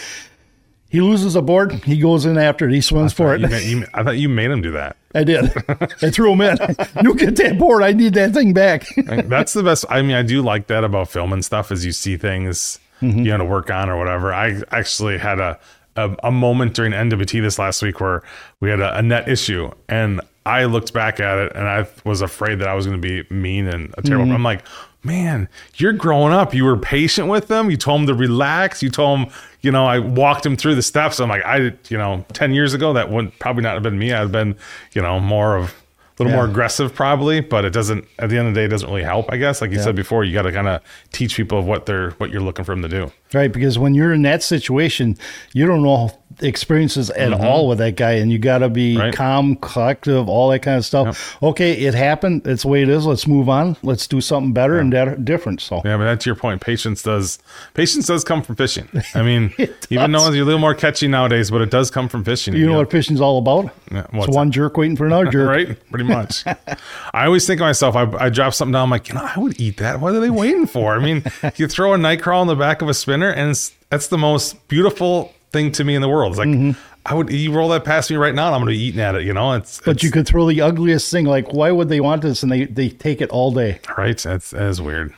He 0.92 1.00
loses 1.00 1.34
a 1.36 1.42
board. 1.42 1.72
He 1.84 1.98
goes 1.98 2.26
in 2.26 2.36
after 2.36 2.68
it. 2.68 2.74
He 2.74 2.82
swims 2.82 3.14
for 3.14 3.34
it. 3.34 3.40
You 3.40 3.48
made, 3.48 3.64
you, 3.64 3.86
I 3.94 4.04
thought 4.04 4.18
you 4.18 4.28
made 4.28 4.50
him 4.50 4.60
do 4.60 4.72
that. 4.72 4.96
I 5.14 5.24
did. 5.24 5.50
I 5.68 6.10
threw 6.10 6.32
him 6.32 6.42
in. 6.42 6.58
you 7.02 7.14
get 7.14 7.36
that 7.36 7.56
board. 7.58 7.82
I 7.82 7.92
need 7.92 8.14
that 8.14 8.32
thing 8.32 8.52
back. 8.52 8.84
That's 9.06 9.54
the 9.54 9.62
best. 9.62 9.86
I 9.88 10.02
mean, 10.02 10.14
I 10.14 10.22
do 10.22 10.42
like 10.42 10.66
that 10.66 10.84
about 10.84 11.08
filming 11.08 11.42
stuff 11.42 11.72
as 11.72 11.84
you 11.84 11.92
see 11.92 12.16
things 12.18 12.78
mm-hmm. 13.02 13.18
you 13.18 13.24
know 13.24 13.38
to 13.38 13.44
work 13.44 13.70
on 13.70 13.90
or 13.90 13.98
whatever. 13.98 14.32
I 14.32 14.62
actually 14.70 15.18
had 15.18 15.40
a 15.40 15.58
a, 15.96 16.14
a 16.24 16.32
moment 16.32 16.74
during 16.74 16.92
NWT 16.92 17.42
this 17.42 17.58
last 17.58 17.82
week 17.82 18.00
where 18.00 18.22
we 18.60 18.70
had 18.70 18.80
a, 18.80 18.96
a, 18.96 19.02
net 19.02 19.28
issue, 19.28 19.70
and 19.90 20.22
I 20.46 20.64
looked 20.64 20.94
back 20.94 21.20
at 21.20 21.36
it 21.36 21.52
and 21.54 21.68
I 21.68 21.86
was 22.04 22.22
afraid 22.22 22.60
that 22.60 22.68
I 22.68 22.74
was 22.74 22.86
going 22.86 23.00
to 23.00 23.06
be 23.06 23.34
mean 23.34 23.66
and 23.66 23.94
a 23.98 24.02
terrible. 24.02 24.26
Mm-hmm. 24.26 24.34
I'm 24.34 24.42
like, 24.42 24.64
man, 25.04 25.48
you're 25.76 25.92
growing 25.92 26.32
up. 26.32 26.54
You 26.54 26.64
were 26.64 26.76
patient 26.76 27.28
with 27.28 27.48
them. 27.48 27.70
You 27.70 27.76
told 27.76 28.00
them 28.00 28.06
to 28.08 28.14
relax. 28.14 28.82
You 28.82 28.90
told 28.90 29.20
them, 29.20 29.32
you 29.60 29.70
know, 29.70 29.86
I 29.86 29.98
walked 29.98 30.44
them 30.44 30.56
through 30.56 30.74
the 30.74 30.82
steps. 30.82 31.20
I'm 31.20 31.28
like, 31.28 31.44
I, 31.44 31.72
you 31.88 31.98
know, 31.98 32.24
10 32.32 32.52
years 32.52 32.74
ago, 32.74 32.92
that 32.92 33.10
would 33.10 33.38
probably 33.38 33.62
not 33.62 33.74
have 33.74 33.82
been 33.82 33.98
me. 33.98 34.12
I'd 34.12 34.18
have 34.18 34.32
been, 34.32 34.56
you 34.92 35.02
know, 35.02 35.18
more 35.20 35.56
of 35.56 35.64
a 35.64 36.22
little 36.22 36.32
yeah. 36.32 36.36
more 36.36 36.44
aggressive 36.46 36.94
probably, 36.94 37.40
but 37.40 37.64
it 37.64 37.72
doesn't, 37.72 38.06
at 38.18 38.30
the 38.30 38.38
end 38.38 38.48
of 38.48 38.54
the 38.54 38.60
day, 38.60 38.64
it 38.66 38.68
doesn't 38.68 38.88
really 38.88 39.02
help, 39.02 39.32
I 39.32 39.36
guess. 39.36 39.60
Like 39.60 39.70
you 39.70 39.78
yeah. 39.78 39.84
said 39.84 39.96
before, 39.96 40.24
you 40.24 40.32
got 40.32 40.42
to 40.42 40.52
kind 40.52 40.68
of 40.68 40.82
teach 41.12 41.36
people 41.36 41.58
of 41.58 41.66
what 41.66 41.86
they're, 41.86 42.10
what 42.12 42.30
you're 42.30 42.42
looking 42.42 42.64
for 42.64 42.74
them 42.74 42.82
to 42.82 42.88
do. 42.88 43.12
Right. 43.34 43.52
Because 43.52 43.78
when 43.78 43.94
you're 43.94 44.12
in 44.12 44.22
that 44.22 44.42
situation, 44.42 45.16
you 45.52 45.66
don't 45.66 45.82
know 45.82 46.10
experiences 46.40 47.10
at 47.10 47.30
mm-hmm. 47.30 47.44
all 47.44 47.68
with 47.68 47.78
that 47.78 47.96
guy, 47.96 48.12
and 48.12 48.30
you 48.30 48.38
got 48.38 48.58
to 48.58 48.68
be 48.68 48.96
right. 48.96 49.14
calm, 49.14 49.56
collective, 49.56 50.28
all 50.28 50.50
that 50.50 50.60
kind 50.60 50.78
of 50.78 50.84
stuff. 50.84 51.36
Yep. 51.40 51.50
Okay, 51.50 51.72
it 51.72 51.94
happened. 51.94 52.46
It's 52.46 52.62
the 52.62 52.68
way 52.68 52.82
it 52.82 52.88
is. 52.88 53.06
Let's 53.06 53.26
move 53.26 53.48
on. 53.48 53.76
Let's 53.82 54.06
do 54.06 54.20
something 54.20 54.52
better 54.52 54.74
yeah. 54.74 54.80
and 54.80 54.92
that 54.92 55.24
different. 55.24 55.60
So 55.60 55.82
yeah, 55.84 55.96
but 55.96 56.04
that's 56.04 56.24
your 56.24 56.34
point. 56.34 56.60
Patience 56.60 57.02
does 57.02 57.38
patience 57.74 58.06
does 58.06 58.24
come 58.24 58.42
from 58.42 58.56
fishing. 58.56 58.88
I 59.14 59.22
mean, 59.22 59.54
even 59.90 60.12
though 60.12 60.30
you're 60.30 60.42
a 60.42 60.46
little 60.46 60.60
more 60.60 60.74
catchy 60.74 61.08
nowadays, 61.08 61.50
but 61.50 61.60
it 61.60 61.70
does 61.70 61.90
come 61.90 62.08
from 62.08 62.24
fishing. 62.24 62.54
You 62.54 62.66
know, 62.66 62.72
know 62.72 62.78
what 62.78 62.90
fishing's 62.90 63.20
all 63.20 63.38
about? 63.38 63.72
Yeah, 63.90 64.06
it's 64.12 64.28
one 64.28 64.50
jerk 64.50 64.76
waiting 64.76 64.96
for 64.96 65.06
another 65.06 65.26
jerk, 65.30 65.48
right? 65.48 65.90
Pretty 65.90 66.04
much. 66.04 66.44
I 67.14 67.26
always 67.26 67.46
think 67.46 67.60
of 67.60 67.64
myself. 67.64 67.96
I, 67.96 68.10
I 68.18 68.28
drop 68.30 68.54
something 68.54 68.72
down. 68.72 68.84
I'm 68.84 68.90
like, 68.90 69.08
you 69.08 69.14
know, 69.14 69.24
I 69.24 69.38
would 69.38 69.60
eat 69.60 69.78
that. 69.78 70.00
What 70.00 70.14
are 70.14 70.20
they 70.20 70.30
waiting 70.30 70.66
for? 70.66 70.94
I 70.94 70.98
mean, 70.98 71.24
you 71.56 71.68
throw 71.68 71.92
a 71.94 71.98
night 71.98 72.22
crawl 72.22 72.42
in 72.42 72.48
the 72.48 72.56
back 72.56 72.82
of 72.82 72.88
a 72.88 72.94
spinner, 72.94 73.21
and 73.30 73.54
that's 73.90 74.08
the 74.08 74.18
most 74.18 74.68
beautiful 74.68 75.32
thing 75.50 75.72
to 75.72 75.84
me 75.84 75.94
in 75.94 76.02
the 76.02 76.08
world. 76.08 76.32
It's 76.32 76.38
like 76.38 76.48
mm-hmm. 76.48 76.78
I 77.04 77.14
would 77.14 77.30
you 77.30 77.52
roll 77.52 77.68
that 77.70 77.84
past 77.84 78.10
me 78.10 78.16
right 78.16 78.34
now, 78.34 78.46
and 78.46 78.54
I'm 78.54 78.62
going 78.62 78.74
to 78.74 78.78
be 78.78 78.84
eating 78.84 79.00
at 79.00 79.14
it. 79.14 79.24
You 79.24 79.32
know, 79.32 79.52
it's. 79.52 79.80
But 79.80 79.96
it's, 79.96 80.04
you 80.04 80.10
could 80.10 80.26
throw 80.26 80.46
the 80.48 80.60
ugliest 80.60 81.10
thing. 81.10 81.26
Like, 81.26 81.52
why 81.52 81.70
would 81.70 81.88
they 81.88 82.00
want 82.00 82.22
this? 82.22 82.42
And 82.42 82.50
they 82.50 82.64
they 82.64 82.88
take 82.88 83.20
it 83.20 83.30
all 83.30 83.52
day. 83.52 83.80
Right. 83.96 84.18
That's 84.18 84.50
that's 84.50 84.80
weird. 84.80 85.14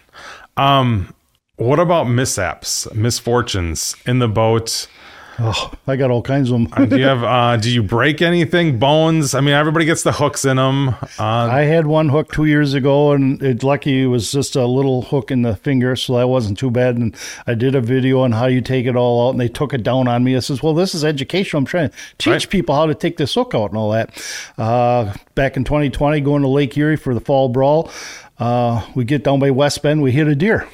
Um, 0.57 1.15
what 1.57 1.79
about 1.79 2.05
mishaps, 2.05 2.93
misfortunes 2.95 3.97
in 4.07 4.19
the 4.19 4.29
boat? 4.29 4.89
Oh, 5.39 5.73
I 5.87 5.97
got 5.97 6.11
all 6.11 6.23
kinds 6.23 6.51
of 6.51 6.55
them. 6.55 6.69
uh, 6.73 6.87
do 6.87 6.99
you 6.99 7.05
have? 7.05 7.25
Uh, 7.35 7.57
do 7.57 7.71
you 7.71 7.83
break 7.83 8.23
anything? 8.23 8.79
Bones? 8.79 9.35
I 9.35 9.41
mean, 9.41 9.55
everybody 9.55 9.85
gets 9.87 10.03
the 10.03 10.13
hooks 10.13 10.45
in 10.45 10.57
them. 10.57 10.91
Uh, 11.19 11.49
I 11.51 11.63
had 11.63 11.87
one 11.87 12.09
hook 12.09 12.33
two 12.33 12.45
years 12.45 12.75
ago, 12.75 13.13
and 13.13 13.43
it 13.43 13.63
lucky 13.65 14.03
it 14.03 14.07
was 14.07 14.31
just 14.31 14.55
a 14.55 14.67
little 14.67 15.03
hook 15.03 15.31
in 15.31 15.43
the 15.43 15.57
finger, 15.57 15.97
so 15.97 16.17
that 16.17 16.29
wasn't 16.29 16.59
too 16.59 16.71
bad. 16.71 16.97
And 16.97 17.17
I 17.47 17.55
did 17.55 17.75
a 17.75 17.81
video 17.81 18.21
on 18.21 18.33
how 18.33 18.47
you 18.47 18.61
take 18.61 18.87
it 18.87 18.95
all 18.95 19.27
out, 19.27 19.31
and 19.31 19.41
they 19.41 19.49
took 19.49 19.75
it 19.75 19.83
down 19.83 20.07
on 20.07 20.23
me. 20.23 20.37
I 20.37 20.41
says, 20.41 20.63
"Well, 20.63 20.75
this 20.75 20.95
is 20.95 21.05
educational. 21.05 21.59
I'm 21.59 21.67
trying 21.67 21.91
to 21.91 21.97
teach 22.19 22.31
right. 22.31 22.51
people 22.51 22.75
how 22.75 22.87
to 22.87 22.95
take 22.95 23.17
this 23.17 23.35
hook 23.35 23.53
out 23.55 23.71
and 23.71 23.79
all 23.79 23.91
that." 23.91 24.11
Uh, 24.57 25.13
back 25.35 25.57
in 25.57 25.65
2020, 25.65 26.21
going 26.21 26.43
to 26.43 26.49
Lake 26.49 26.77
Erie 26.77 26.97
for 26.97 27.15
the 27.15 27.21
fall 27.21 27.49
brawl, 27.49 27.91
uh, 28.39 28.87
we 28.95 29.05
get 29.05 29.25
down 29.25 29.41
by 29.41 29.51
West 29.51 29.83
Bend, 29.83 30.03
we 30.03 30.13
hit 30.13 30.29
a 30.29 30.35
deer. 30.37 30.69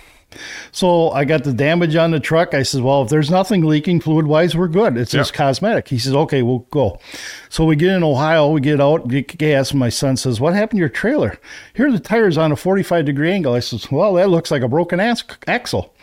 So 0.72 1.10
I 1.10 1.24
got 1.24 1.44
the 1.44 1.52
damage 1.52 1.96
on 1.96 2.10
the 2.10 2.20
truck. 2.20 2.54
I 2.54 2.62
said, 2.62 2.82
well, 2.82 3.02
if 3.02 3.08
there's 3.08 3.30
nothing 3.30 3.64
leaking 3.64 4.00
fluid 4.00 4.26
wise, 4.26 4.56
we're 4.56 4.68
good. 4.68 4.96
It's 4.96 5.12
yep. 5.12 5.20
just 5.20 5.34
cosmetic. 5.34 5.88
He 5.88 5.98
says, 5.98 6.14
okay, 6.14 6.42
we'll 6.42 6.66
go. 6.70 6.98
So 7.48 7.64
we 7.64 7.76
get 7.76 7.90
in 7.90 8.02
Ohio, 8.02 8.50
we 8.50 8.60
get 8.60 8.80
out, 8.80 9.08
get 9.08 9.36
gas, 9.38 9.70
and 9.70 9.80
my 9.80 9.88
son 9.88 10.16
says, 10.16 10.40
what 10.40 10.54
happened 10.54 10.78
to 10.78 10.80
your 10.80 10.88
trailer? 10.88 11.38
Here 11.74 11.88
are 11.88 11.92
the 11.92 12.00
tires 12.00 12.38
on 12.38 12.52
a 12.52 12.56
45 12.56 13.04
degree 13.04 13.32
angle. 13.32 13.54
I 13.54 13.60
says, 13.60 13.90
well, 13.90 14.14
that 14.14 14.30
looks 14.30 14.50
like 14.50 14.62
a 14.62 14.68
broken 14.68 15.00
axle. 15.00 15.94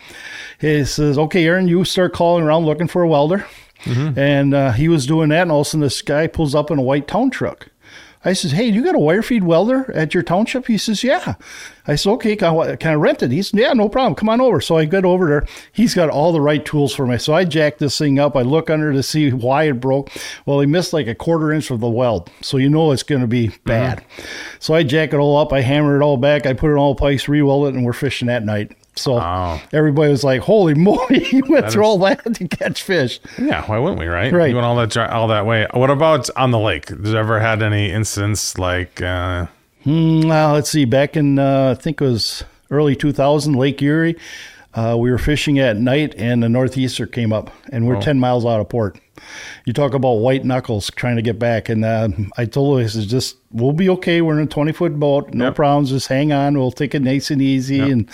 He 0.60 0.84
says, 0.84 1.18
okay, 1.18 1.46
Aaron, 1.46 1.68
you 1.68 1.84
start 1.84 2.12
calling 2.12 2.44
around 2.44 2.66
looking 2.66 2.88
for 2.88 3.02
a 3.02 3.08
welder. 3.08 3.46
Mm-hmm. 3.84 4.18
And 4.18 4.54
uh, 4.54 4.72
he 4.72 4.88
was 4.88 5.06
doing 5.06 5.28
that, 5.28 5.42
and 5.42 5.52
all 5.52 5.60
of 5.60 5.66
a 5.66 5.70
sudden 5.70 5.80
this 5.82 6.02
guy 6.02 6.26
pulls 6.26 6.54
up 6.54 6.70
in 6.70 6.78
a 6.78 6.82
white 6.82 7.06
town 7.06 7.30
truck. 7.30 7.68
I 8.24 8.32
says, 8.32 8.52
hey, 8.52 8.66
you 8.66 8.84
got 8.84 8.94
a 8.94 8.98
wire 8.98 9.22
feed 9.22 9.44
welder 9.44 9.90
at 9.94 10.12
your 10.12 10.22
township? 10.22 10.66
He 10.66 10.76
says, 10.76 11.04
yeah. 11.04 11.34
I 11.86 11.94
said, 11.94 12.10
okay, 12.12 12.36
can 12.36 12.58
I, 12.58 12.76
can 12.76 12.90
I 12.90 12.94
rent 12.94 13.22
it? 13.22 13.30
He 13.30 13.42
said, 13.42 13.60
yeah, 13.60 13.72
no 13.72 13.88
problem. 13.88 14.14
Come 14.14 14.28
on 14.28 14.40
over. 14.40 14.60
So 14.60 14.76
I 14.76 14.84
get 14.84 15.04
over 15.04 15.28
there. 15.28 15.46
He's 15.72 15.94
got 15.94 16.10
all 16.10 16.32
the 16.32 16.40
right 16.40 16.64
tools 16.64 16.94
for 16.94 17.06
me. 17.06 17.18
So 17.18 17.32
I 17.32 17.44
jack 17.44 17.78
this 17.78 17.96
thing 17.96 18.18
up. 18.18 18.36
I 18.36 18.42
look 18.42 18.70
under 18.70 18.92
to 18.92 19.02
see 19.02 19.30
why 19.30 19.64
it 19.64 19.80
broke. 19.80 20.10
Well, 20.46 20.60
he 20.60 20.66
missed 20.66 20.92
like 20.92 21.06
a 21.06 21.14
quarter 21.14 21.52
inch 21.52 21.70
of 21.70 21.80
the 21.80 21.88
weld. 21.88 22.30
So 22.42 22.56
you 22.56 22.68
know 22.68 22.92
it's 22.92 23.02
going 23.02 23.20
to 23.22 23.26
be 23.26 23.48
bad. 23.64 23.98
Mm-hmm. 23.98 24.56
So 24.58 24.74
I 24.74 24.82
jack 24.82 25.12
it 25.12 25.18
all 25.18 25.36
up. 25.36 25.52
I 25.52 25.60
hammer 25.60 26.00
it 26.00 26.04
all 26.04 26.16
back. 26.16 26.44
I 26.44 26.52
put 26.52 26.72
it 26.72 26.76
all 26.76 26.90
in 26.90 26.96
place, 26.96 27.28
re-weld 27.28 27.68
it, 27.68 27.74
and 27.74 27.84
we're 27.84 27.92
fishing 27.92 28.28
that 28.28 28.44
night. 28.44 28.72
So 28.98 29.18
oh. 29.20 29.60
everybody 29.72 30.10
was 30.10 30.24
like, 30.24 30.40
"Holy 30.42 30.74
moly, 30.76 31.26
you 31.30 31.42
went 31.48 31.66
that 31.66 31.72
through 31.72 31.84
is... 31.84 31.88
all 31.88 31.98
that 31.98 32.34
to 32.34 32.48
catch 32.48 32.82
fish." 32.82 33.20
Yeah, 33.38 33.64
why 33.66 33.78
wouldn't 33.78 34.00
we? 34.00 34.06
Right, 34.06 34.32
right. 34.32 34.50
You 34.50 34.56
went 34.56 34.66
all 34.66 34.76
that 34.76 34.96
all 34.96 35.28
that 35.28 35.46
way. 35.46 35.66
What 35.72 35.90
about 35.90 36.28
on 36.36 36.50
the 36.50 36.58
lake? 36.58 36.86
Did 36.86 37.06
you 37.06 37.16
ever 37.16 37.40
had 37.40 37.62
any 37.62 37.90
incidents 37.90 38.58
like? 38.58 39.00
Uh... 39.00 39.46
Hmm, 39.84 40.22
well, 40.22 40.54
let's 40.54 40.70
see. 40.70 40.84
Back 40.84 41.16
in 41.16 41.38
uh, 41.38 41.74
I 41.76 41.80
think 41.80 42.00
it 42.00 42.04
was 42.04 42.44
early 42.70 42.94
2000, 42.94 43.54
Lake 43.54 43.80
Erie. 43.82 44.16
Uh, 44.74 44.96
we 44.98 45.10
were 45.10 45.18
fishing 45.18 45.58
at 45.58 45.76
night, 45.76 46.14
and 46.18 46.42
the 46.42 46.48
northeaster 46.48 47.06
came 47.06 47.32
up, 47.32 47.50
and 47.72 47.86
we're 47.86 47.96
oh. 47.96 48.00
10 48.00 48.20
miles 48.20 48.44
out 48.44 48.60
of 48.60 48.68
port. 48.68 49.00
You 49.64 49.72
talk 49.72 49.94
about 49.94 50.14
white 50.14 50.44
knuckles 50.44 50.90
trying 50.94 51.16
to 51.16 51.22
get 51.22 51.38
back, 51.38 51.68
and 51.68 51.84
uh, 51.84 52.08
I 52.36 52.44
told 52.44 52.78
him, 52.78 52.84
I 52.84 52.88
said, 52.88 53.08
just 53.08 53.36
we'll 53.50 53.72
be 53.72 53.88
okay. 53.90 54.20
We're 54.20 54.38
in 54.38 54.46
a 54.46 54.50
20 54.50 54.72
foot 54.72 55.00
boat, 55.00 55.32
no 55.34 55.46
yep. 55.46 55.56
problems. 55.56 55.90
Just 55.90 56.08
hang 56.08 56.32
on. 56.32 56.56
We'll 56.58 56.70
take 56.70 56.94
it 56.94 57.02
nice 57.02 57.30
and 57.30 57.40
easy. 57.42 57.78
Yep. 57.78 57.88
And 57.88 58.10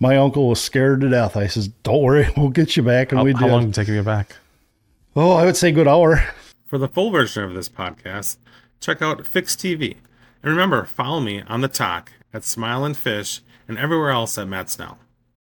my 0.00 0.16
uncle 0.16 0.48
was 0.48 0.60
scared 0.60 1.00
to 1.02 1.10
death. 1.10 1.36
I 1.36 1.48
says, 1.48 1.68
don't 1.68 2.02
worry, 2.02 2.28
we'll 2.36 2.50
get 2.50 2.76
you 2.76 2.82
back. 2.82 3.12
And 3.12 3.18
how, 3.18 3.24
we 3.24 3.32
did. 3.32 3.40
How 3.40 3.48
long 3.48 3.62
did 3.62 3.70
it 3.70 3.74
take 3.74 3.86
to 3.86 3.94
get 3.94 4.04
back? 4.04 4.36
Oh, 5.14 5.32
I 5.32 5.44
would 5.44 5.56
say 5.56 5.72
good 5.72 5.88
hour. 5.88 6.24
For 6.66 6.78
the 6.78 6.88
full 6.88 7.10
version 7.10 7.44
of 7.44 7.54
this 7.54 7.68
podcast, 7.68 8.36
check 8.80 9.02
out 9.02 9.26
Fix 9.26 9.54
TV. 9.56 9.96
And 10.42 10.50
remember, 10.50 10.84
follow 10.84 11.20
me 11.20 11.42
on 11.48 11.60
the 11.60 11.68
talk 11.68 12.12
at 12.32 12.44
Smile 12.44 12.84
and 12.84 12.96
Fish 12.96 13.40
and 13.66 13.78
everywhere 13.78 14.10
else 14.10 14.38
at 14.38 14.48
Matt 14.48 14.70
Snell. 14.70 14.98